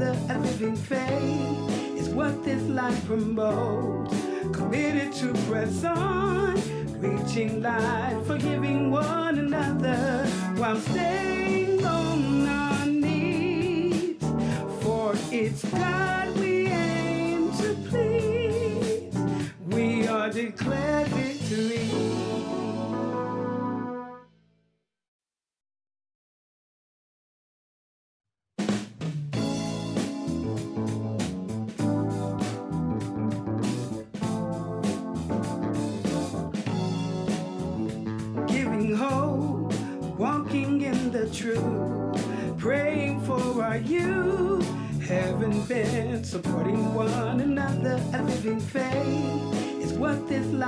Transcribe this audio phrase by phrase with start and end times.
[0.00, 0.34] another.
[0.34, 4.14] A living faith is what this life promotes.
[4.52, 6.54] Committed to press on,
[7.00, 10.26] reaching life, forgiving one another
[10.56, 14.16] while staying on our knees.
[14.80, 19.14] For it's God we aim to please.
[19.66, 22.17] We are declared victory.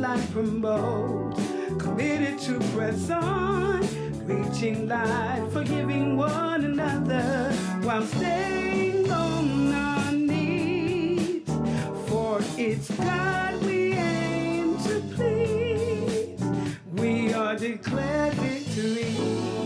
[0.00, 1.40] life promotes.
[1.78, 3.80] Committed to press on,
[4.26, 7.52] reaching life, forgiving one another
[7.82, 11.42] while staying on our knees.
[12.06, 16.40] For it's God we aim to please.
[16.94, 19.65] We are declared victory.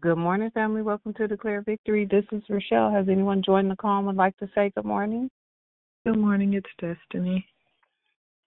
[0.00, 0.82] Good morning, family.
[0.82, 2.04] Welcome to Declare Victory.
[2.04, 2.90] This is Rochelle.
[2.92, 5.28] Has anyone joined the call and would like to say good morning?
[6.06, 7.44] Good morning, it's Destiny.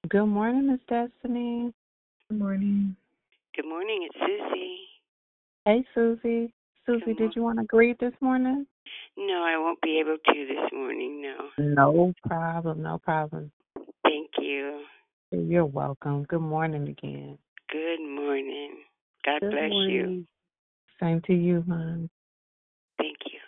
[0.08, 1.74] Good morning, Miss Destiny.
[2.29, 2.96] Good morning.
[3.53, 4.77] Good morning, it's Susie.
[5.65, 6.53] Hey, Susie.
[6.86, 8.65] Susie, did you want to greet this morning?
[9.17, 11.50] No, I won't be able to this morning, no.
[11.58, 12.81] No problem.
[12.81, 13.51] No problem.
[14.03, 14.84] Thank you.
[15.31, 16.24] You're welcome.
[16.24, 17.38] Good morning again.
[17.70, 18.77] Good morning.
[19.25, 20.25] God Good bless you.
[21.01, 21.22] Morning.
[21.27, 22.10] Same to you, hon.
[22.98, 23.39] Thank you.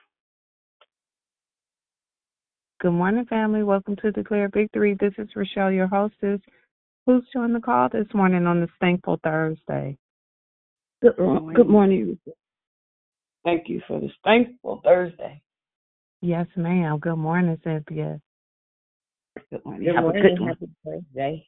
[2.82, 3.64] Good morning, family.
[3.64, 4.98] Welcome to Declare Victory.
[5.00, 6.40] This is Rochelle, your hostess.
[7.06, 9.98] Who's joined the call this morning on this thankful Thursday?
[11.02, 11.54] Good, morning.
[11.56, 12.18] good morning.
[13.44, 15.42] Thank you for this thankful Thursday.
[16.22, 17.00] Yes, ma'am.
[17.00, 18.22] Good morning, Cynthia.
[19.50, 19.88] Good morning.
[19.88, 20.26] Good Have morning.
[20.26, 20.58] a good one.
[20.86, 21.46] Thursday.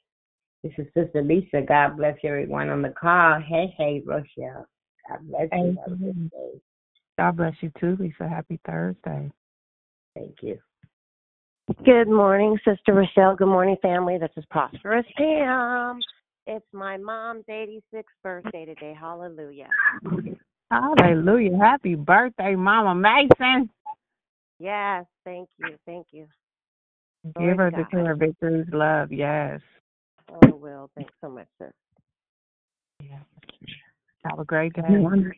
[0.64, 1.62] This is Sister Lisa.
[1.66, 3.40] God bless everyone on the call.
[3.40, 4.68] Hey, hey, Rochelle.
[5.08, 5.78] God bless you.
[5.82, 5.96] Have a Amen.
[6.00, 6.62] good day.
[7.18, 8.28] God bless you too, Lisa.
[8.28, 9.32] Happy Thursday.
[10.16, 10.58] Thank you.
[11.84, 13.36] Good morning, Sister Rochelle.
[13.36, 14.18] Good morning, family.
[14.20, 16.00] This is Prosperous Pam.
[16.48, 18.96] It's my mom's 86th birthday today.
[19.00, 19.70] Hallelujah.
[20.70, 21.58] Hallelujah.
[21.58, 23.70] Happy birthday, Mama Mason.
[24.60, 25.76] Yes, thank you.
[25.86, 26.28] Thank you.
[27.34, 27.84] Glory Give her to God.
[27.84, 29.12] declare victory's love.
[29.12, 29.60] Yes.
[30.30, 30.90] Oh, Will.
[30.96, 31.72] Thanks so much, sis.
[33.02, 33.20] Yeah.
[34.26, 34.82] Have a great day.
[34.82, 35.32] Good morning.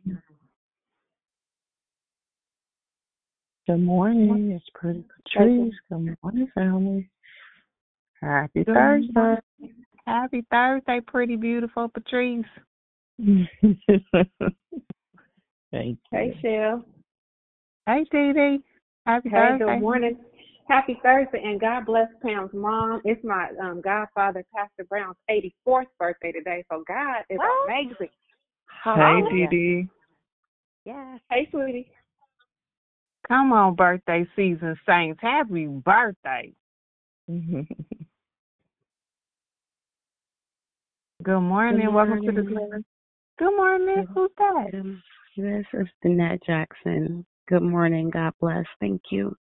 [3.67, 4.51] Good morning.
[4.51, 5.73] It's Pretty Patrice.
[5.89, 7.09] Good morning, family.
[8.21, 9.35] Happy Good Thursday.
[10.05, 12.45] Happy Thursday, pretty beautiful Patrice.
[13.19, 13.49] Thank
[15.73, 15.97] you.
[16.11, 16.85] Hey, Shell.
[17.87, 18.59] Hey, Dee Dee.
[19.05, 19.65] Happy Hey, Thursday.
[19.65, 20.17] good morning.
[20.69, 23.01] Happy Thursday, and God bless Pam's mom.
[23.03, 27.49] It's my um, godfather, Pastor Brown's 84th birthday today, so God is What?
[27.65, 28.09] amazing.
[28.95, 29.47] Hey, Hallelujah.
[29.49, 29.87] Dee Dee.
[30.85, 31.19] Yes.
[31.29, 31.91] Hey, sweetie.
[33.27, 35.19] Come on, birthday season saints.
[35.21, 36.53] Happy birthday.
[37.27, 37.67] Good
[41.41, 41.85] morning.
[41.85, 42.85] Good Welcome to the morning.
[43.37, 44.05] Good morning.
[44.13, 44.69] Who's that?
[44.73, 45.03] Um,
[45.35, 47.25] this is Danette Jackson.
[47.49, 48.09] Good morning.
[48.09, 48.65] God bless.
[48.79, 49.35] Thank you.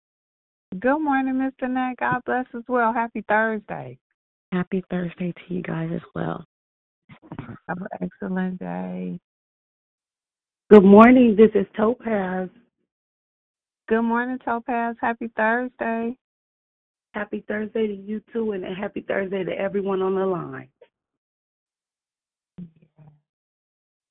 [0.79, 1.69] Good morning, Mr.
[1.69, 1.93] Nat.
[1.99, 2.91] God bless as well.
[2.91, 3.99] Happy Thursday.
[4.51, 6.43] Happy Thursday to you guys as well.
[7.69, 9.19] Have an excellent day.
[10.71, 11.35] Good morning.
[11.37, 12.49] This is Topaz.
[13.87, 14.95] Good morning, Topaz.
[14.99, 16.17] Happy Thursday.
[17.13, 20.67] Happy Thursday to you too, and a happy Thursday to everyone on the line.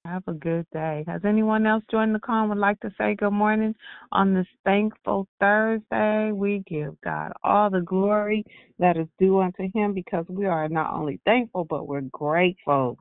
[0.04, 1.02] Have a good day.
[1.08, 3.74] Has anyone else joined the call and would like to say good morning
[4.12, 6.30] on this thankful Thursday?
[6.30, 8.44] We give God all the glory
[8.78, 12.96] that is due unto Him because we are not only thankful, but we're grateful.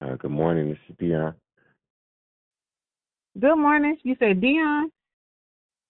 [0.00, 0.68] Uh, good morning.
[0.68, 1.34] This is Dion.
[3.38, 3.98] Good morning.
[4.02, 4.90] You said Dion?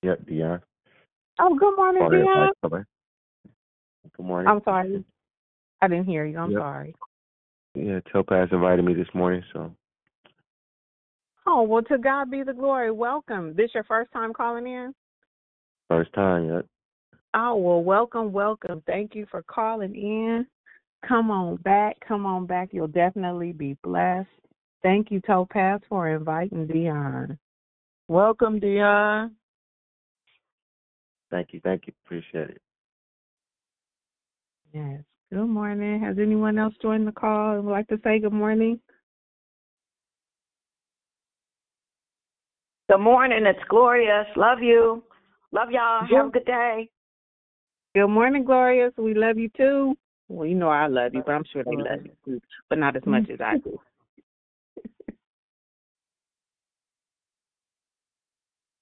[0.02, 0.60] Yep, Dion.
[1.38, 2.50] Oh, good morning, Sorry Dion.
[4.16, 4.48] Good morning.
[4.48, 5.04] I'm sorry.
[5.80, 6.38] I didn't hear you.
[6.38, 6.60] I'm Yep.
[6.60, 6.94] sorry.
[7.74, 9.72] Yeah, Topaz invited me this morning, so
[11.46, 12.90] Oh, well, to God be the glory.
[12.90, 13.54] Welcome.
[13.54, 14.92] This your first time calling in?
[15.88, 16.48] first time.
[16.48, 16.66] Yep.
[17.34, 18.82] Oh, well, welcome, welcome.
[18.86, 20.46] Thank you for calling in.
[21.06, 21.96] Come on back.
[22.06, 22.70] Come on back.
[22.72, 24.28] You'll definitely be blessed.
[24.82, 27.38] Thank you, Topaz, for inviting Dion.
[28.08, 29.34] Welcome, Dion.
[31.30, 31.60] Thank you.
[31.62, 31.92] Thank you.
[32.04, 32.62] Appreciate it.
[34.72, 35.00] Yes.
[35.32, 36.00] Good morning.
[36.00, 38.78] Has anyone else joined the call and would like to say good morning?
[42.88, 43.44] Good morning.
[43.44, 44.26] It's Glorious.
[44.36, 45.02] Love you.
[45.50, 46.06] Love y'all.
[46.06, 46.88] Have a good day.
[47.96, 48.92] Good morning, Glorious.
[48.96, 49.96] We love you too.
[50.28, 52.94] Well, you know I love you, but I'm sure they love you too, but not
[52.96, 53.80] as much as I do.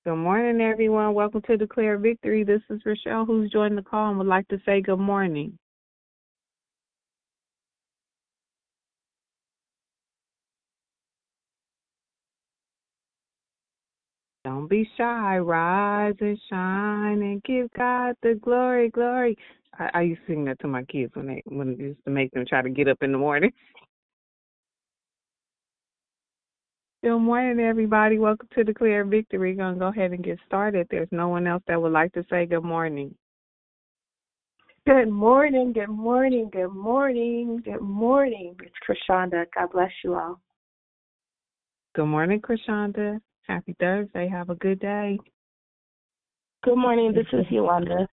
[0.07, 1.15] Good morning, everyone.
[1.15, 2.45] Welcome to Declare Victory.
[2.45, 5.59] This is Rochelle who's joined the call and would like to say good morning.
[14.45, 15.39] Don't be shy.
[15.39, 19.39] Rise and shine and give God the glory, glory.
[19.79, 22.11] I, I used to sing that to my kids when they when it used to
[22.11, 23.53] make them try to get up in the morning.
[27.05, 28.17] Good morning, everybody.
[28.17, 29.53] Welcome to Declare Victory.
[29.53, 30.87] We're gonna go ahead and get started.
[30.91, 33.15] There's no one else that would like to say good morning.
[34.87, 35.75] Good morning.
[35.75, 36.49] Good morning.
[36.51, 37.61] Good morning.
[37.63, 38.57] Good morning.
[38.63, 39.45] It's Krishanda.
[39.55, 40.41] God bless you all.
[41.95, 43.21] Good morning, Krishanda.
[43.47, 44.27] Happy Thursday.
[44.27, 45.19] Have a good day.
[46.63, 47.13] Good morning.
[47.13, 48.09] This is Yolanda.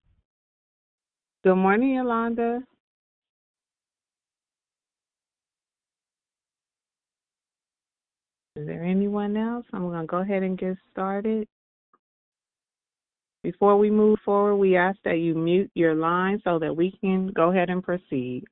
[1.46, 2.60] Good morning, Yolanda.
[8.62, 9.66] Is there anyone else?
[9.74, 11.48] I'm going to go ahead and get started.
[13.42, 17.30] Before we move forward, we ask that you mute your line so that we can
[17.30, 18.44] go ahead and proceed.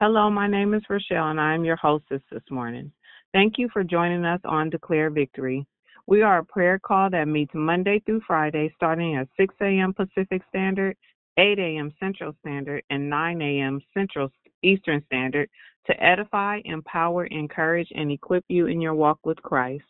[0.00, 2.90] Hello, my name is Rochelle, and I am your hostess this morning.
[3.34, 5.66] Thank you for joining us on Declare Victory.
[6.06, 9.92] We are a prayer call that meets Monday through Friday, starting at 6 a.m.
[9.92, 10.96] Pacific Standard,
[11.38, 11.92] 8 a.m.
[12.00, 13.82] Central Standard, and 9 a.m.
[13.92, 14.30] Central
[14.62, 15.48] Eastern Standard
[15.86, 19.84] to edify, empower, encourage, and equip you in your walk with Christ.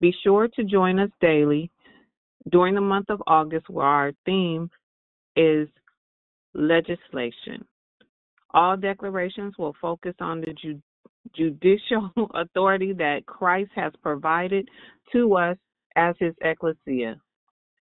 [0.00, 1.70] Be sure to join us daily
[2.50, 4.70] during the month of August, where our theme
[5.36, 5.68] is
[6.54, 7.64] legislation.
[8.52, 10.82] All declarations will focus on the ju-
[11.34, 14.68] judicial authority that Christ has provided
[15.12, 15.56] to us
[15.96, 17.16] as his ecclesia.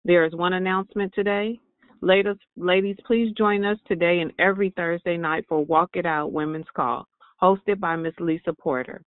[0.04, 1.58] There is one announcement today.
[2.02, 6.66] Ladies, ladies, please join us today and every Thursday night for Walk It Out Women's
[6.74, 7.06] Call,
[7.42, 8.12] hosted by Ms.
[8.20, 9.02] Lisa Porter.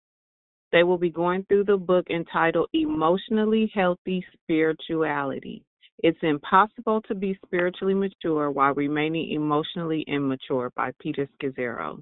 [0.71, 5.63] They will be going through the book entitled Emotionally Healthy Spirituality.
[5.99, 12.01] It's impossible to be spiritually mature while remaining emotionally immature by Peter Scazzero.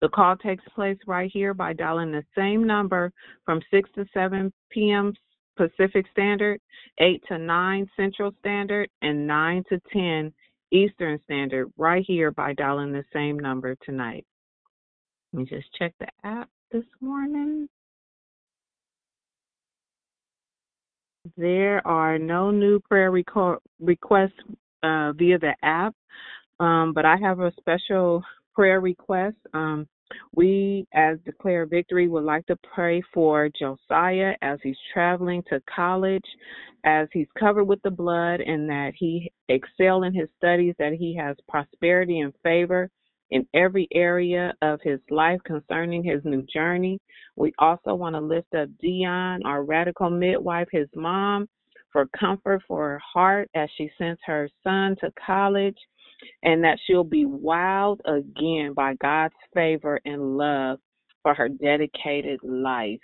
[0.00, 3.12] The call takes place right here by dialing the same number
[3.44, 5.12] from 6 to 7 p.m.
[5.60, 6.58] Pacific Standard,
[7.00, 10.32] 8 to 9 Central Standard, and 9 to 10
[10.70, 14.24] Eastern Standard right here by dialing the same number tonight.
[15.34, 17.68] Let me just check the app this morning.
[21.36, 24.32] There are no new prayer reco- requests
[24.82, 25.94] uh, via the app,
[26.58, 28.22] um, but I have a special
[28.54, 29.36] prayer request.
[29.52, 29.86] Um,
[30.34, 36.24] we, as Declare Victory, would like to pray for Josiah as he's traveling to college,
[36.84, 41.16] as he's covered with the blood, and that he excel in his studies, that he
[41.16, 42.90] has prosperity and favor
[43.30, 46.98] in every area of his life concerning his new journey.
[47.36, 51.48] We also want to lift up Dion, our radical midwife, his mom,
[51.92, 55.76] for comfort for her heart as she sends her son to college
[56.42, 60.78] and that she'll be wowed again by God's favor and love
[61.22, 63.00] for her dedicated life.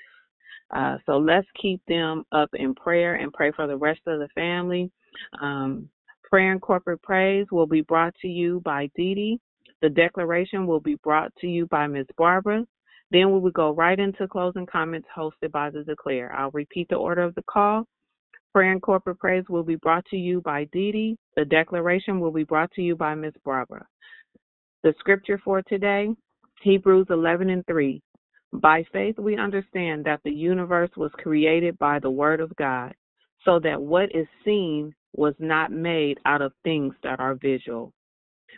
[0.75, 4.29] Uh, so let's keep them up in prayer and pray for the rest of the
[4.35, 4.91] family.
[5.41, 5.89] Um,
[6.25, 9.41] prayer and corporate praise will be brought to you by Dee Dee.
[9.83, 12.07] The declaration will be brought to you by Ms.
[12.17, 12.65] Barbara.
[13.13, 16.33] Then we will go right into closing comments hosted by the Declare.
[16.33, 17.87] I'll repeat the order of the call.
[18.57, 21.19] Prayer and corporate praise will be brought to you by Dee Dee.
[21.37, 23.87] The declaration will be brought to you by Miss Barbara.
[24.83, 26.09] The scripture for today,
[26.63, 28.01] Hebrews 11 and 3.
[28.55, 32.95] By faith, we understand that the universe was created by the word of God,
[33.45, 37.93] so that what is seen was not made out of things that are visual.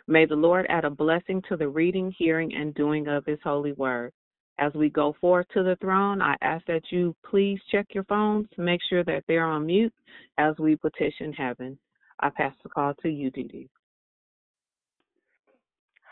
[0.07, 3.73] May the Lord add a blessing to the reading, hearing, and doing of his holy
[3.73, 4.13] word.
[4.59, 8.47] As we go forth to the throne, I ask that you please check your phones,
[8.57, 9.93] make sure that they're on mute
[10.37, 11.79] as we petition heaven.
[12.19, 13.69] I pass the call to you, Dee Dee.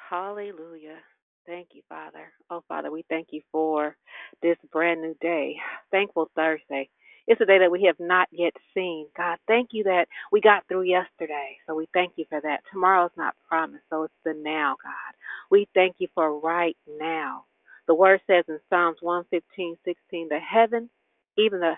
[0.09, 0.99] Hallelujah.
[1.45, 2.31] Thank you, Father.
[2.49, 3.97] Oh, Father, we thank you for
[4.41, 5.57] this brand new day.
[5.91, 6.89] Thankful Thursday.
[7.27, 9.07] It's a day that we have not yet seen.
[9.17, 11.57] God, thank you that we got through yesterday.
[11.67, 12.61] So we thank you for that.
[12.71, 15.15] Tomorrow's not promised, so it's the now, God.
[15.51, 17.43] We thank you for right now.
[17.87, 20.89] The word says in Psalms 115, 16, the heaven,
[21.37, 21.73] even the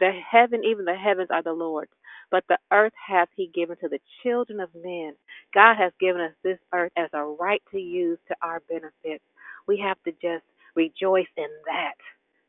[0.00, 1.92] the heaven, even the heavens are the Lord's,
[2.30, 5.14] but the earth hath he given to the children of men.
[5.54, 9.22] God has given us this earth as a right to use to our benefit.
[9.68, 10.44] We have to just
[10.76, 11.94] rejoice in that.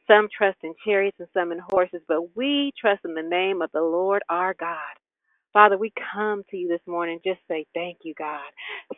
[0.08, 3.72] Some trust in chariots and some in horses, but we trust in the name of
[3.74, 4.96] the Lord our God.
[5.56, 8.42] Father, we come to you this morning just say thank you, God.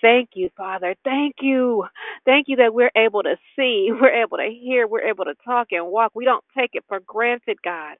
[0.02, 0.98] Thank you, Father.
[1.06, 1.86] Thank you.
[2.26, 5.70] Thank you that we're able to see, we're able to hear, we're able to talk
[5.72, 6.14] and walk.
[6.16, 7.98] We don't take it for granted, God.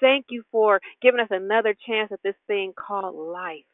[0.00, 3.66] Thank you for giving us another chance at this thing called life.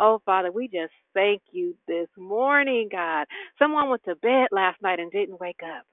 [0.00, 3.26] Oh, Father, we just thank you this morning, God.
[3.58, 5.84] Someone went to bed last night and didn't wake up.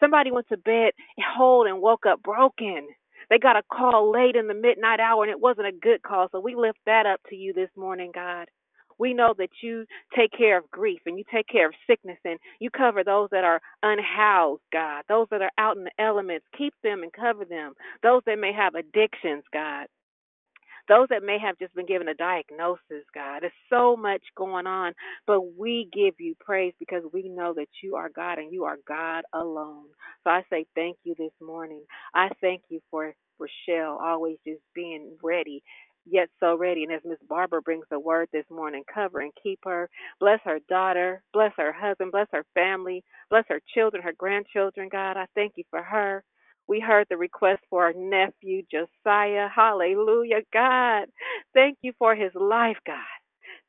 [0.00, 0.92] Somebody went to bed
[1.36, 2.88] whole and woke up broken.
[3.30, 6.28] They got a call late in the midnight hour and it wasn't a good call.
[6.32, 8.48] So we lift that up to you this morning, God.
[8.98, 9.86] We know that you
[10.16, 13.44] take care of grief and you take care of sickness and you cover those that
[13.44, 15.04] are unhoused, God.
[15.08, 17.74] Those that are out in the elements, keep them and cover them.
[18.02, 19.86] Those that may have addictions, God
[20.88, 23.40] those that may have just been given a diagnosis, God.
[23.42, 24.94] There's so much going on,
[25.26, 28.78] but we give you praise because we know that you are God and you are
[28.88, 29.86] God alone.
[30.24, 31.82] So I say thank you this morning.
[32.14, 35.62] I thank you for Rochelle always just being ready
[36.06, 36.84] yet so ready.
[36.84, 39.88] And as Miss Barbara brings the word this morning, cover and keep her.
[40.20, 41.22] Bless her daughter.
[41.32, 42.12] Bless her husband.
[42.12, 43.04] Bless her family.
[43.30, 45.16] Bless her children, her grandchildren, God.
[45.16, 46.24] I thank you for her.
[46.68, 49.48] We heard the request for our nephew Josiah.
[49.54, 51.06] Hallelujah, God.
[51.54, 52.98] Thank you for his life, God.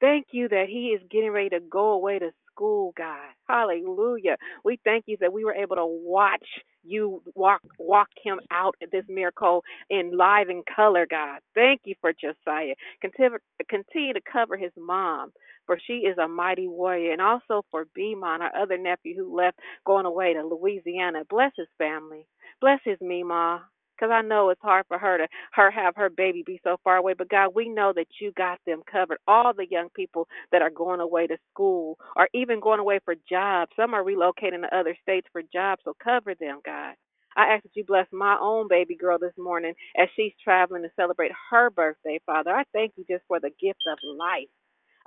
[0.02, 3.30] Thank you that he is getting ready to go away to school, God.
[3.48, 4.38] Hallelujah.
[4.66, 6.46] We thank you that we were able to watch
[6.88, 11.40] you walk walk him out this miracle in live and color, God.
[11.56, 12.76] Thank you for Josiah.
[13.02, 15.32] Continue, continue to cover his mom,
[15.66, 19.58] for she is a mighty warrior, and also for Beamon, our other nephew who left
[19.86, 21.24] going away to Louisiana.
[21.30, 22.28] Bless his family.
[22.62, 23.64] Bless his Mima
[23.96, 26.98] because I know it's hard for her to her have her baby be so far
[26.98, 27.14] away.
[27.18, 29.20] But God, we know that you got them covered.
[29.28, 33.16] All the young people that are going away to school or even going away for
[33.30, 33.72] jobs.
[33.78, 35.82] Some are relocating to other states for jobs.
[35.86, 36.96] So cover them, God.
[37.38, 40.90] I ask that you bless my own baby girl this morning as she's traveling to
[40.98, 42.52] celebrate her birthday, Father.
[42.52, 44.46] I thank you just for the gift of life.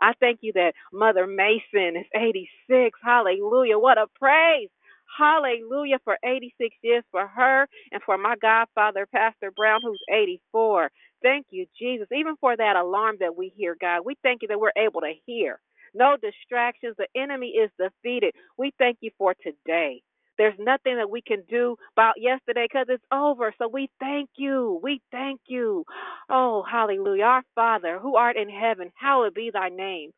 [0.01, 2.99] I thank you that Mother Mason is 86.
[3.05, 3.79] Hallelujah.
[3.79, 4.71] What a praise.
[5.19, 10.91] Hallelujah for 86 years for her and for my godfather, Pastor Brown, who's 84.
[11.23, 12.09] Thank you, Jesus.
[12.15, 15.13] Even for that alarm that we hear, God, we thank you that we're able to
[15.27, 15.61] hear.
[15.95, 16.97] No distractions.
[16.99, 18.35] The enemy is defeated.
[18.59, 20.03] We thank you for today.
[20.39, 23.55] There's nothing that we can do about yesterday because it's over.
[23.59, 24.81] So we thank you.
[24.83, 25.85] We thank you.
[26.31, 27.25] Oh, hallelujah.
[27.25, 30.13] Our Father, who art in heaven, hallowed be thy name.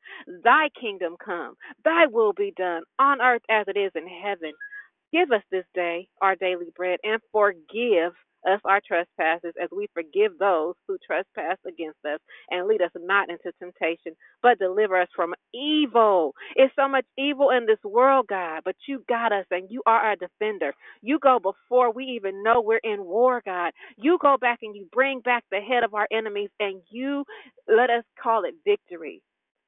[0.45, 1.55] Thy kingdom come.
[1.85, 4.53] Thy will be done on earth as it is in heaven.
[5.13, 8.13] Give us this day our daily bread and forgive
[8.49, 12.21] us our trespasses as we forgive those who trespass against us
[12.51, 16.35] and lead us not into temptation but deliver us from evil.
[16.57, 20.01] It's so much evil in this world god but you got us and you are
[20.01, 20.75] our defender.
[21.03, 23.73] You go before we even know we're in war god.
[23.99, 27.25] You go back and you bring back the head of our enemies and you
[27.69, 29.23] let us call it victory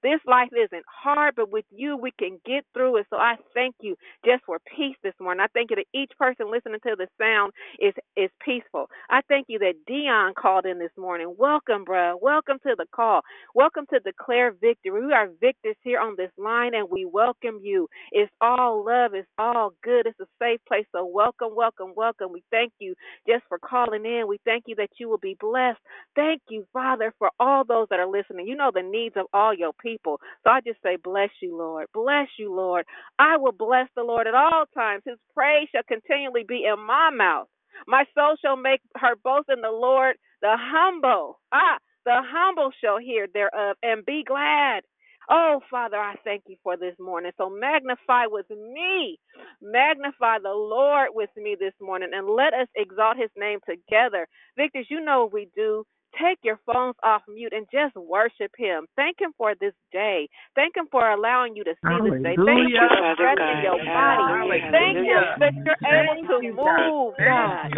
[0.05, 3.09] this life isn't hard, but with you, we can get through it.
[3.11, 5.43] So I thank you just for peace this morning.
[5.43, 8.89] I thank you that each person listening to the sound is is peaceful.
[9.11, 11.35] I thank you that Dion called in this morning.
[11.39, 12.17] Welcome, bruh.
[12.23, 13.23] Welcome to the call.
[13.57, 15.07] Welcome to declare victory.
[15.07, 17.89] We are victors here on this line, and we welcome you.
[18.13, 19.15] It's all love.
[19.15, 20.07] It's all good.
[20.07, 20.87] It's a safe place.
[20.93, 22.33] So welcome, welcome, welcome.
[22.33, 22.95] We thank you
[23.29, 24.27] just for calling in.
[24.29, 25.81] We thank you that you will be blessed.
[26.17, 28.49] Thank you, Father, for all those that are listening.
[28.49, 30.21] You know the needs of all your people people.
[30.45, 31.87] So I just say, Bless you, Lord.
[31.95, 32.87] Bless you, Lord.
[33.19, 35.03] I will bless the Lord at all times.
[35.07, 37.49] His praise shall continually be in my mouth.
[37.89, 40.17] My soul shall make her boast in the Lord.
[40.43, 44.83] The humble, ah, the humble shall hear thereof and be glad.
[45.31, 47.33] Oh, Father, I thank you for this morning.
[47.39, 49.19] So magnify with me.
[49.63, 54.29] Magnify the Lord with me this morning and let us exalt his name together.
[54.59, 55.85] Victors, you know we do.
[56.21, 58.87] Take your phones off mute and just worship Him.
[58.97, 60.29] Thank Him for this day.
[60.55, 62.37] Thank Him for allowing you to see this day.
[62.39, 64.63] Thank you for stretching your body.
[64.71, 67.71] Thank you that you're able to move, God.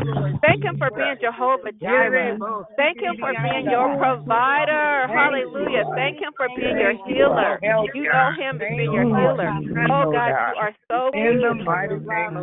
[0.44, 2.36] Thank Him for being Jehovah Jireh.
[2.76, 5.08] Thank Him for being your provider.
[5.08, 5.84] Hallelujah.
[5.96, 7.58] Thank Him for being your healer.
[7.94, 9.48] You know Him to being your healer.
[9.88, 11.64] Oh, God, you are so good.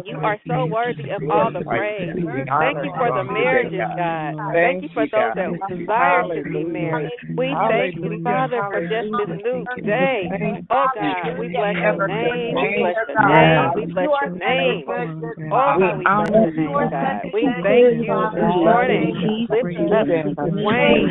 [0.10, 2.18] You are so worthy of all the praise.
[2.18, 4.34] Thank you for the marriages, God.
[4.54, 5.52] Thank you for those that
[5.88, 7.12] desire to be married.
[7.38, 10.30] We thank you, Father, for just this new day.
[10.72, 12.62] Oh, oh God, we bless your name.
[12.62, 13.72] We bless your name.
[13.76, 14.86] We bless your name.
[15.52, 17.22] Oh God, we bless your name, God.
[17.34, 19.16] We thank you this morning.
[19.90, 20.08] Up
[20.54, 21.10] Wayne.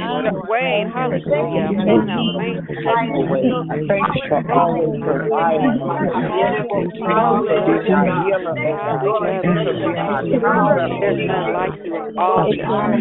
[0.49, 1.73] Wayne, hallelujah.
[1.85, 2.67] Calling out Wayne.
[3.99, 5.81] Thanks for always providing.
[11.01, 13.01] There's none like you in all the earth.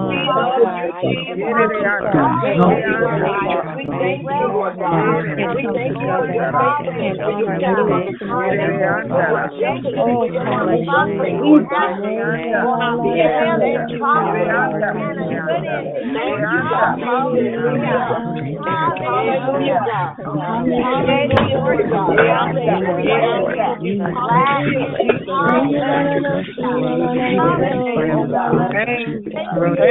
[29.51, 29.90] Hallelujah.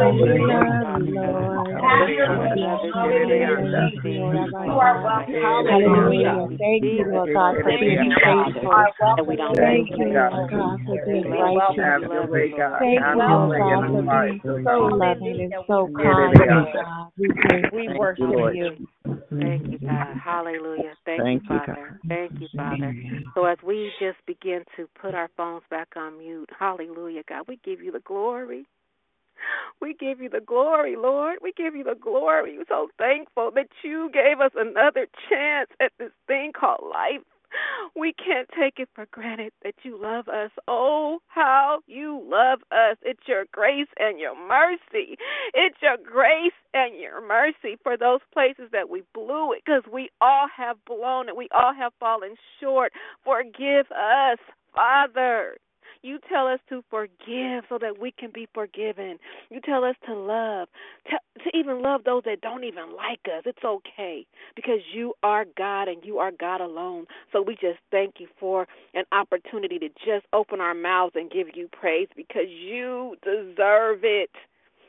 [0.00, 2.25] And we love you, Lord.
[5.42, 6.48] Hallelujah.
[6.58, 9.26] Thank you, Lord God, for being faithful.
[9.26, 11.78] We Thank you, Lord God, for being righteous.
[11.78, 12.78] Have your way, God.
[12.80, 14.98] Thank you, Lord God, in for being so God.
[14.98, 16.68] loving and so kind, Lord.
[16.74, 17.08] God.
[17.18, 17.28] We
[17.86, 18.56] Thank worship you, Lord.
[19.38, 20.16] Thank you, God.
[20.22, 20.94] Hallelujah.
[21.04, 22.00] Thank, Thank you, you, Father.
[22.08, 22.96] Thank you, Father.
[23.34, 27.60] So as we just begin to put our phones back on mute, hallelujah, God, we
[27.64, 28.66] give you the glory.
[29.80, 31.38] We give you the glory, Lord.
[31.42, 32.58] We give you the glory.
[32.58, 37.22] We're so thankful that you gave us another chance at this thing called life.
[37.94, 40.50] We can't take it for granted that you love us.
[40.68, 42.96] Oh, how you love us.
[43.02, 45.16] It's your grace and your mercy.
[45.54, 50.10] It's your grace and your mercy for those places that we blew it because we
[50.20, 51.36] all have blown it.
[51.36, 52.92] We all have fallen short.
[53.24, 54.38] Forgive us,
[54.74, 55.56] Father.
[56.02, 59.18] You tell us to forgive so that we can be forgiven.
[59.50, 60.68] You tell us to love,
[61.10, 63.42] to, to even love those that don't even like us.
[63.44, 67.06] It's okay because you are God and you are God alone.
[67.32, 71.48] So we just thank you for an opportunity to just open our mouths and give
[71.54, 74.30] you praise because you deserve it.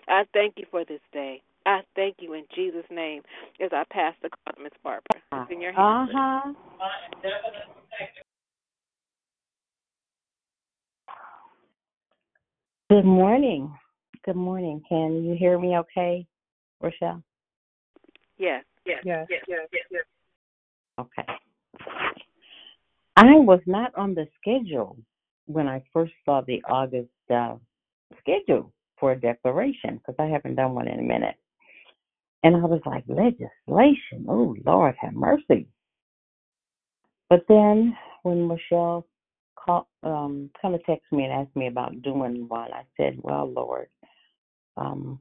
[0.08, 1.42] I thank you for this day.
[1.66, 3.24] I thank you in Jesus' name
[3.60, 5.04] as I pass the call to Miss Barbara.
[5.34, 6.12] It's in your hands.
[6.14, 6.54] Uh-huh.
[12.90, 13.78] Good morning.
[14.24, 14.82] Good morning.
[14.88, 16.26] Can you hear me okay,
[16.80, 17.22] Rochelle?
[18.38, 18.64] Yes.
[18.86, 19.00] Yes.
[19.04, 19.28] Yes.
[19.30, 19.44] Yes.
[19.50, 19.68] Yes.
[19.92, 20.04] yes.
[20.98, 21.26] Okay.
[23.18, 24.96] I was not on the schedule
[25.48, 27.56] when I first saw the August uh,
[28.20, 31.36] schedule for a declaration because I haven't done one in a minute.
[32.44, 34.28] And I was like, legislation.
[34.30, 35.68] Oh, Lord, have mercy.
[37.30, 39.06] But then when Michelle
[39.68, 43.46] called, um, kind of texted me and asked me about doing one, I said, well,
[43.52, 43.88] Lord,
[44.78, 45.20] um,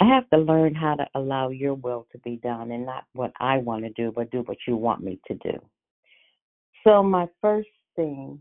[0.00, 3.32] I have to learn how to allow your will to be done and not what
[3.38, 5.58] I want to do, but do what you want me to do.
[6.84, 8.40] So my first thing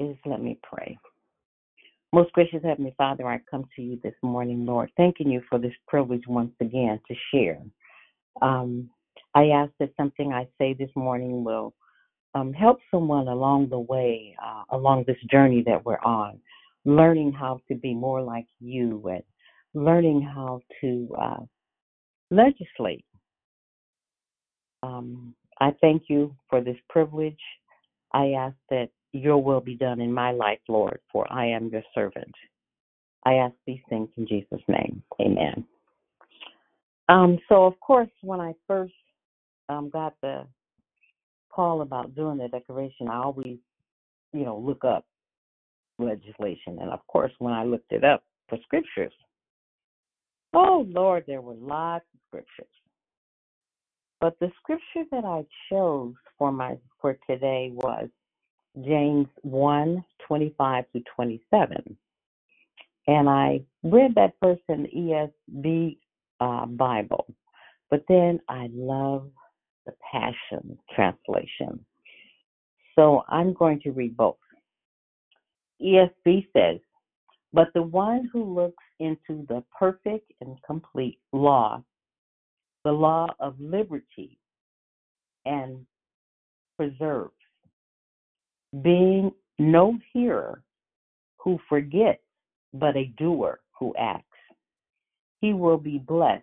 [0.00, 0.98] is let me pray.
[2.12, 5.74] Most gracious Heavenly Father, I come to you this morning, Lord, thanking you for this
[5.88, 7.60] privilege once again to share.
[8.40, 8.88] Um,
[9.34, 11.74] I ask that something I say this morning will
[12.34, 16.38] um, help someone along the way, uh, along this journey that we're on,
[16.84, 19.22] learning how to be more like you and
[19.74, 21.40] learning how to uh,
[22.30, 23.04] legislate.
[24.82, 27.40] Um, I thank you for this privilege.
[28.12, 31.82] I ask that your will be done in my life, Lord, for I am your
[31.94, 32.34] servant.
[33.24, 35.02] I ask these things in Jesus' name.
[35.20, 35.64] Amen.
[37.08, 38.92] Um, so, of course, when I first
[39.68, 40.46] um, got the
[41.54, 43.58] call about doing the declaration, I always,
[44.32, 45.04] you know, look up
[45.98, 46.78] legislation.
[46.80, 49.12] And of course, when I looked it up for scriptures,
[50.54, 52.72] oh Lord, there were lots of scriptures.
[54.20, 58.08] But the scripture that I chose for my for today was
[58.84, 61.96] James 1, 25 to 27.
[63.06, 65.98] And I read that first in the ESV
[66.40, 67.26] uh, Bible.
[67.90, 69.30] But then I love
[69.86, 71.84] the Passion Translation.
[72.94, 74.36] So I'm going to read both.
[75.82, 76.80] ESV says,
[77.52, 81.82] But the one who looks into the perfect and complete law,
[82.84, 84.38] the law of liberty,
[85.44, 85.84] and
[86.76, 87.32] preserves,
[88.82, 90.62] being no hearer
[91.38, 92.22] who forgets,
[92.72, 94.24] but a doer who acts,
[95.40, 96.42] he will be blessed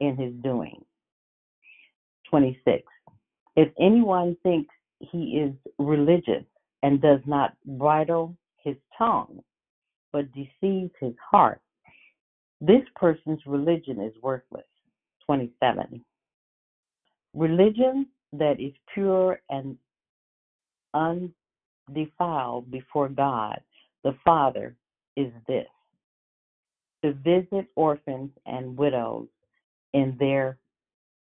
[0.00, 0.84] in his doing.
[2.30, 2.82] 26.
[3.56, 6.44] If anyone thinks he is religious
[6.82, 9.40] and does not bridle his tongue,
[10.12, 11.60] but deceives his heart,
[12.60, 14.64] this person's religion is worthless.
[15.26, 16.04] 27.
[17.34, 19.76] Religion that is pure and
[20.94, 23.60] undefiled before God
[24.02, 24.76] the Father
[25.16, 25.66] is this
[27.02, 29.28] to visit orphans and widows
[29.92, 30.58] in their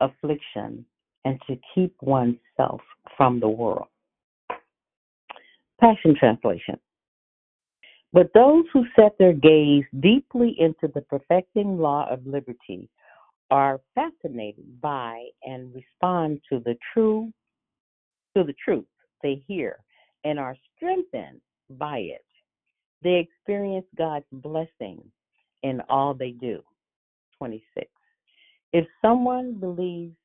[0.01, 0.85] affliction
[1.25, 2.81] and to keep oneself
[3.17, 3.89] from the world.
[5.81, 6.79] Passion Translation.
[8.13, 12.89] But those who set their gaze deeply into the perfecting law of liberty
[13.51, 17.31] are fascinated by and respond to the true
[18.37, 18.87] to the truth
[19.23, 19.79] they hear
[20.25, 22.25] and are strengthened by it.
[23.03, 25.03] They experience God's blessing
[25.63, 26.61] in all they do.
[27.39, 27.87] 26.
[28.73, 30.17] If someone believes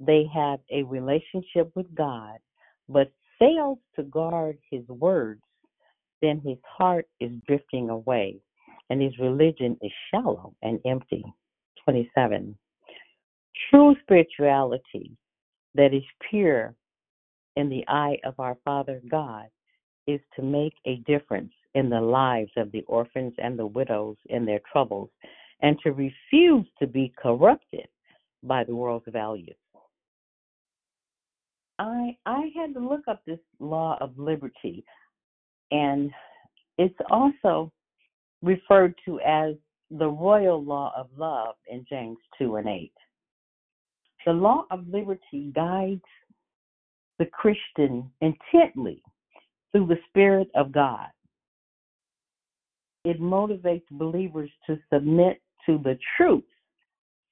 [0.00, 2.38] they have a relationship with God
[2.88, 5.42] but fails to guard his words,
[6.20, 8.40] then his heart is drifting away
[8.90, 11.24] and his religion is shallow and empty.
[11.84, 12.56] 27.
[13.70, 15.12] True spirituality
[15.74, 16.74] that is pure
[17.56, 19.46] in the eye of our Father God
[20.06, 24.44] is to make a difference in the lives of the orphans and the widows in
[24.44, 25.10] their troubles
[25.64, 27.88] and to refuse to be corrupted
[28.42, 29.56] by the world's values.
[31.78, 34.84] I I had to look up this law of liberty
[35.70, 36.10] and
[36.76, 37.72] it's also
[38.42, 39.54] referred to as
[39.90, 42.92] the royal law of love in James 2 and 8.
[44.26, 46.02] The law of liberty guides
[47.18, 49.02] the Christian intently
[49.72, 51.08] through the Spirit of God.
[53.04, 56.44] It motivates believers to submit to the truth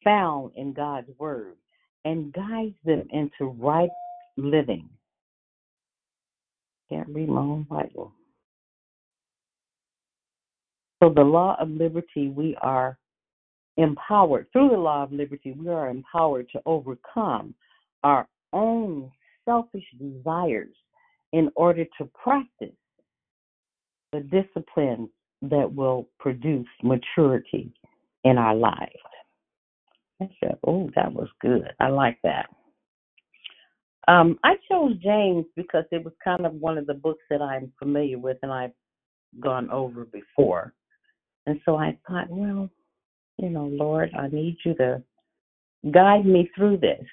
[0.05, 1.57] found in God's Word
[2.05, 3.91] and guides them into right
[4.37, 4.89] living.
[6.91, 8.13] Can't read my own Bible.
[11.03, 12.99] So, the law of liberty, we are
[13.77, 14.47] empowered.
[14.53, 17.55] Through the law of liberty, we are empowered to overcome
[18.05, 19.11] our own
[19.45, 20.75] selfish desires
[21.33, 22.77] in order to practice
[24.13, 25.09] the disciplines
[25.41, 27.73] that will produce maturity
[28.25, 28.93] in our lives.
[30.21, 31.73] I said, oh, that was good.
[31.81, 32.47] I like that.
[34.09, 37.73] Um, I chose James because it was kind of one of the books that I'm
[37.79, 38.73] familiar with and I've
[39.41, 40.75] gone over before.
[41.47, 42.69] And so I thought, well,
[43.39, 45.03] you know, Lord, I need you to
[45.93, 47.05] guide me through this.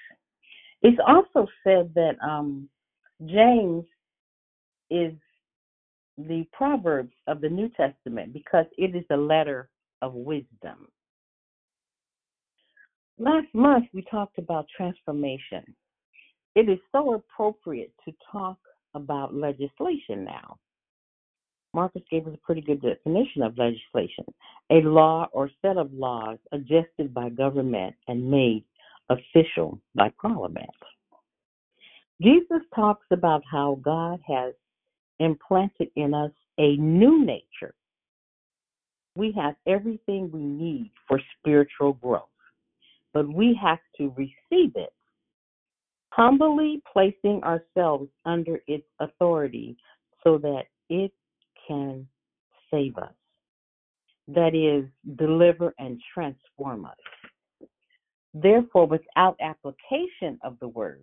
[0.81, 2.69] It's also said that um,
[3.25, 3.85] James
[4.89, 5.13] is
[6.17, 9.69] the Proverbs of the New Testament because it is a letter
[10.01, 10.87] of wisdom.
[13.19, 15.75] Last month we talked about transformation.
[16.55, 18.57] It is so appropriate to talk
[18.95, 20.57] about legislation now.
[21.73, 24.23] Marcus gave us a pretty good definition of legislation
[24.71, 28.63] a law or set of laws adjusted by government and made
[29.09, 30.69] official by parliament.
[32.21, 34.53] Jesus talks about how God has
[35.19, 37.73] implanted in us a new nature.
[39.15, 42.28] We have everything we need for spiritual growth,
[43.13, 44.93] but we have to receive it,
[46.11, 49.77] humbly placing ourselves under its authority
[50.23, 51.11] so that it
[51.67, 52.07] can
[52.71, 53.13] save us.
[54.27, 57.69] That is, deliver and transform us.
[58.33, 61.01] Therefore, without application of the word,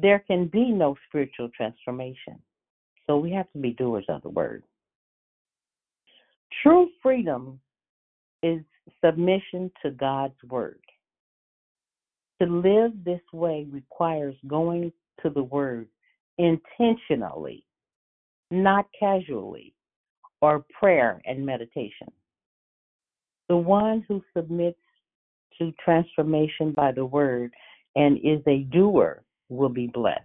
[0.00, 2.40] there can be no spiritual transformation.
[3.06, 4.62] So we have to be doers of the word.
[6.62, 7.60] True freedom
[8.42, 8.60] is
[9.04, 10.80] submission to God's word.
[12.40, 15.88] To live this way requires going to the word
[16.38, 17.64] intentionally,
[18.50, 19.74] not casually,
[20.40, 22.08] or prayer and meditation.
[23.48, 24.78] The one who submits
[25.58, 27.52] to transformation by the word
[27.96, 30.24] and is a doer will be blessed.